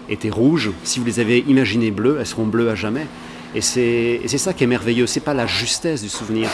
étaient 0.10 0.30
rouges, 0.30 0.72
si 0.84 1.00
vous 1.00 1.06
les 1.06 1.20
avez 1.20 1.40
imaginées 1.48 1.92
bleues, 1.92 2.18
elles 2.20 2.26
seront 2.26 2.46
bleues 2.46 2.70
à 2.70 2.76
jamais. 2.76 3.08
Et 3.56 3.62
c'est 3.62 4.38
ça 4.38 4.54
qui 4.54 4.64
est 4.64 4.68
merveilleux, 4.68 5.06
c'est 5.06 5.20
pas 5.20 5.34
la 5.34 5.46
justesse 5.46 6.02
du 6.02 6.10
souvenir, 6.10 6.50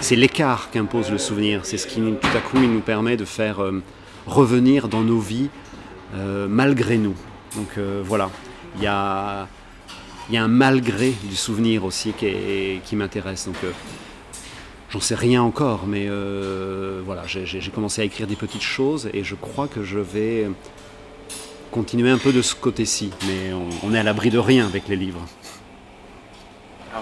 c'est 0.00 0.16
l'écart 0.16 0.70
qu'impose 0.70 1.10
le 1.10 1.18
souvenir. 1.18 1.60
C'est 1.64 1.78
ce 1.78 1.86
qui 1.86 2.00
tout 2.00 2.36
à 2.36 2.40
coup 2.40 2.58
nous 2.58 2.80
permet 2.80 3.16
de 3.16 3.24
faire 3.24 3.62
euh, 3.62 3.82
revenir 4.26 4.88
dans 4.88 5.02
nos 5.02 5.18
vies 5.18 5.48
malgré 6.48 6.98
nous. 6.98 7.14
Donc 7.56 7.78
voilà, 8.04 8.30
il 8.76 8.82
y 8.82 8.86
a 8.86 9.48
il 10.28 10.34
y 10.34 10.38
a 10.38 10.44
un 10.44 10.48
malgré 10.48 11.12
du 11.24 11.36
souvenir 11.36 11.84
aussi 11.84 12.12
qui, 12.12 12.96
m'intéresse. 12.96 13.46
Donc, 13.46 13.56
euh, 13.64 13.70
j'en 14.90 15.00
sais 15.00 15.14
rien 15.14 15.42
encore, 15.42 15.86
mais 15.86 16.06
euh, 16.08 17.02
voilà, 17.04 17.24
j'ai 17.26 17.60
commencé 17.74 18.02
à 18.02 18.04
écrire 18.04 18.26
des 18.26 18.36
petites 18.36 18.62
choses 18.62 19.10
et 19.12 19.24
je 19.24 19.34
crois 19.34 19.68
que 19.68 19.82
je 19.82 19.98
vais 19.98 20.48
continuer 21.70 22.10
un 22.10 22.18
peu 22.18 22.32
de 22.32 22.42
ce 22.42 22.54
côté-ci. 22.54 23.10
Mais 23.26 23.52
on, 23.82 23.94
est 23.94 23.98
à 23.98 24.02
l'abri 24.02 24.30
de 24.30 24.38
rien 24.38 24.66
avec 24.66 24.88
les 24.88 24.96
livres. 24.96 25.26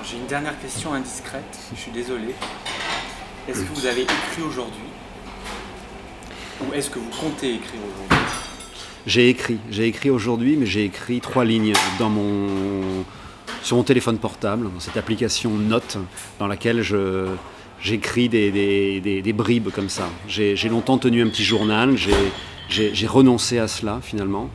Alors, 0.00 0.10
j'ai 0.12 0.16
une 0.16 0.28
dernière 0.28 0.58
question 0.58 0.94
indiscrète, 0.94 1.58
je 1.74 1.78
suis 1.78 1.92
désolé. 1.92 2.34
Est-ce 3.46 3.60
que 3.60 3.74
vous 3.74 3.84
avez 3.84 4.00
écrit 4.00 4.42
aujourd'hui? 4.48 4.88
Ou 6.62 6.72
est-ce 6.72 6.88
que 6.88 6.98
vous 6.98 7.10
comptez 7.10 7.56
écrire 7.56 7.80
aujourd'hui? 7.82 8.26
J'ai 9.04 9.28
écrit, 9.28 9.58
j'ai 9.70 9.84
écrit 9.88 10.08
aujourd'hui, 10.08 10.56
mais 10.56 10.64
j'ai 10.64 10.84
écrit 10.86 11.20
trois 11.20 11.44
lignes 11.44 11.74
dans 11.98 12.08
mon, 12.08 13.04
sur 13.62 13.76
mon 13.76 13.82
téléphone 13.82 14.16
portable, 14.16 14.72
dans 14.72 14.80
cette 14.80 14.96
application 14.96 15.50
Note, 15.50 15.98
dans 16.38 16.46
laquelle 16.46 16.80
je, 16.80 17.26
j'écris 17.82 18.30
des, 18.30 18.50
des, 19.02 19.32
bribes 19.34 19.68
comme 19.68 19.90
ça. 19.90 20.08
J'ai, 20.26 20.56
longtemps 20.70 20.96
tenu 20.96 21.22
un 21.22 21.28
petit 21.28 21.44
journal, 21.44 21.98
j'ai, 22.70 23.06
renoncé 23.06 23.58
à 23.58 23.68
cela 23.68 24.00
finalement, 24.02 24.48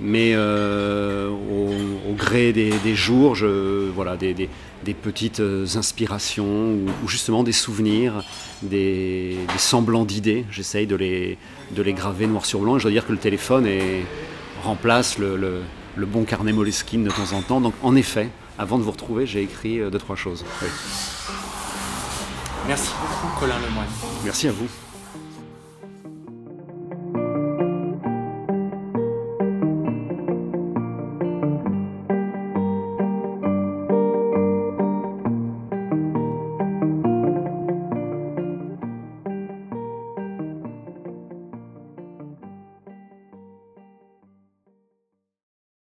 mais 0.00 0.32
euh, 0.34 1.28
au, 1.28 2.12
gré 2.14 2.52
des, 2.52 2.94
jours, 2.94 3.34
je, 3.34 3.88
voilà, 3.90 4.16
des, 4.16 4.48
petites 4.94 5.42
inspirations 5.74 6.72
ou, 7.04 7.08
justement 7.08 7.42
des 7.42 7.52
souvenirs, 7.52 8.24
des, 8.62 9.36
semblants 9.56 10.04
d'idées, 10.04 10.44
j'essaye 10.50 10.86
de 10.86 10.96
les, 10.96 11.38
de 11.72 11.82
les 11.82 11.92
graver 11.92 12.26
noir 12.26 12.44
sur 12.46 12.60
blanc. 12.60 12.78
je 12.78 12.84
dois 12.84 12.92
dire 12.92 13.06
que 13.06 13.12
le 13.12 13.18
téléphone 13.18 13.66
est, 13.66 14.04
remplace 14.62 15.18
le, 15.18 15.36
le, 15.36 16.06
bon 16.06 16.24
carnet 16.24 16.52
Moleskine 16.52 17.04
de 17.04 17.10
temps 17.10 17.32
en 17.32 17.42
temps. 17.42 17.60
Donc 17.60 17.74
en 17.82 17.96
effet, 17.96 18.28
avant 18.58 18.78
de 18.78 18.82
vous 18.82 18.90
retrouver, 18.90 19.26
j'ai 19.26 19.42
écrit 19.42 19.80
euh, 19.80 19.90
deux, 19.90 19.98
trois 19.98 20.16
choses. 20.16 20.44
Merci 22.66 22.90
beaucoup 23.00 23.40
Colin 23.40 23.56
Lemoine. 23.56 23.86
Merci 24.24 24.48
à 24.48 24.52
vous. 24.52 24.68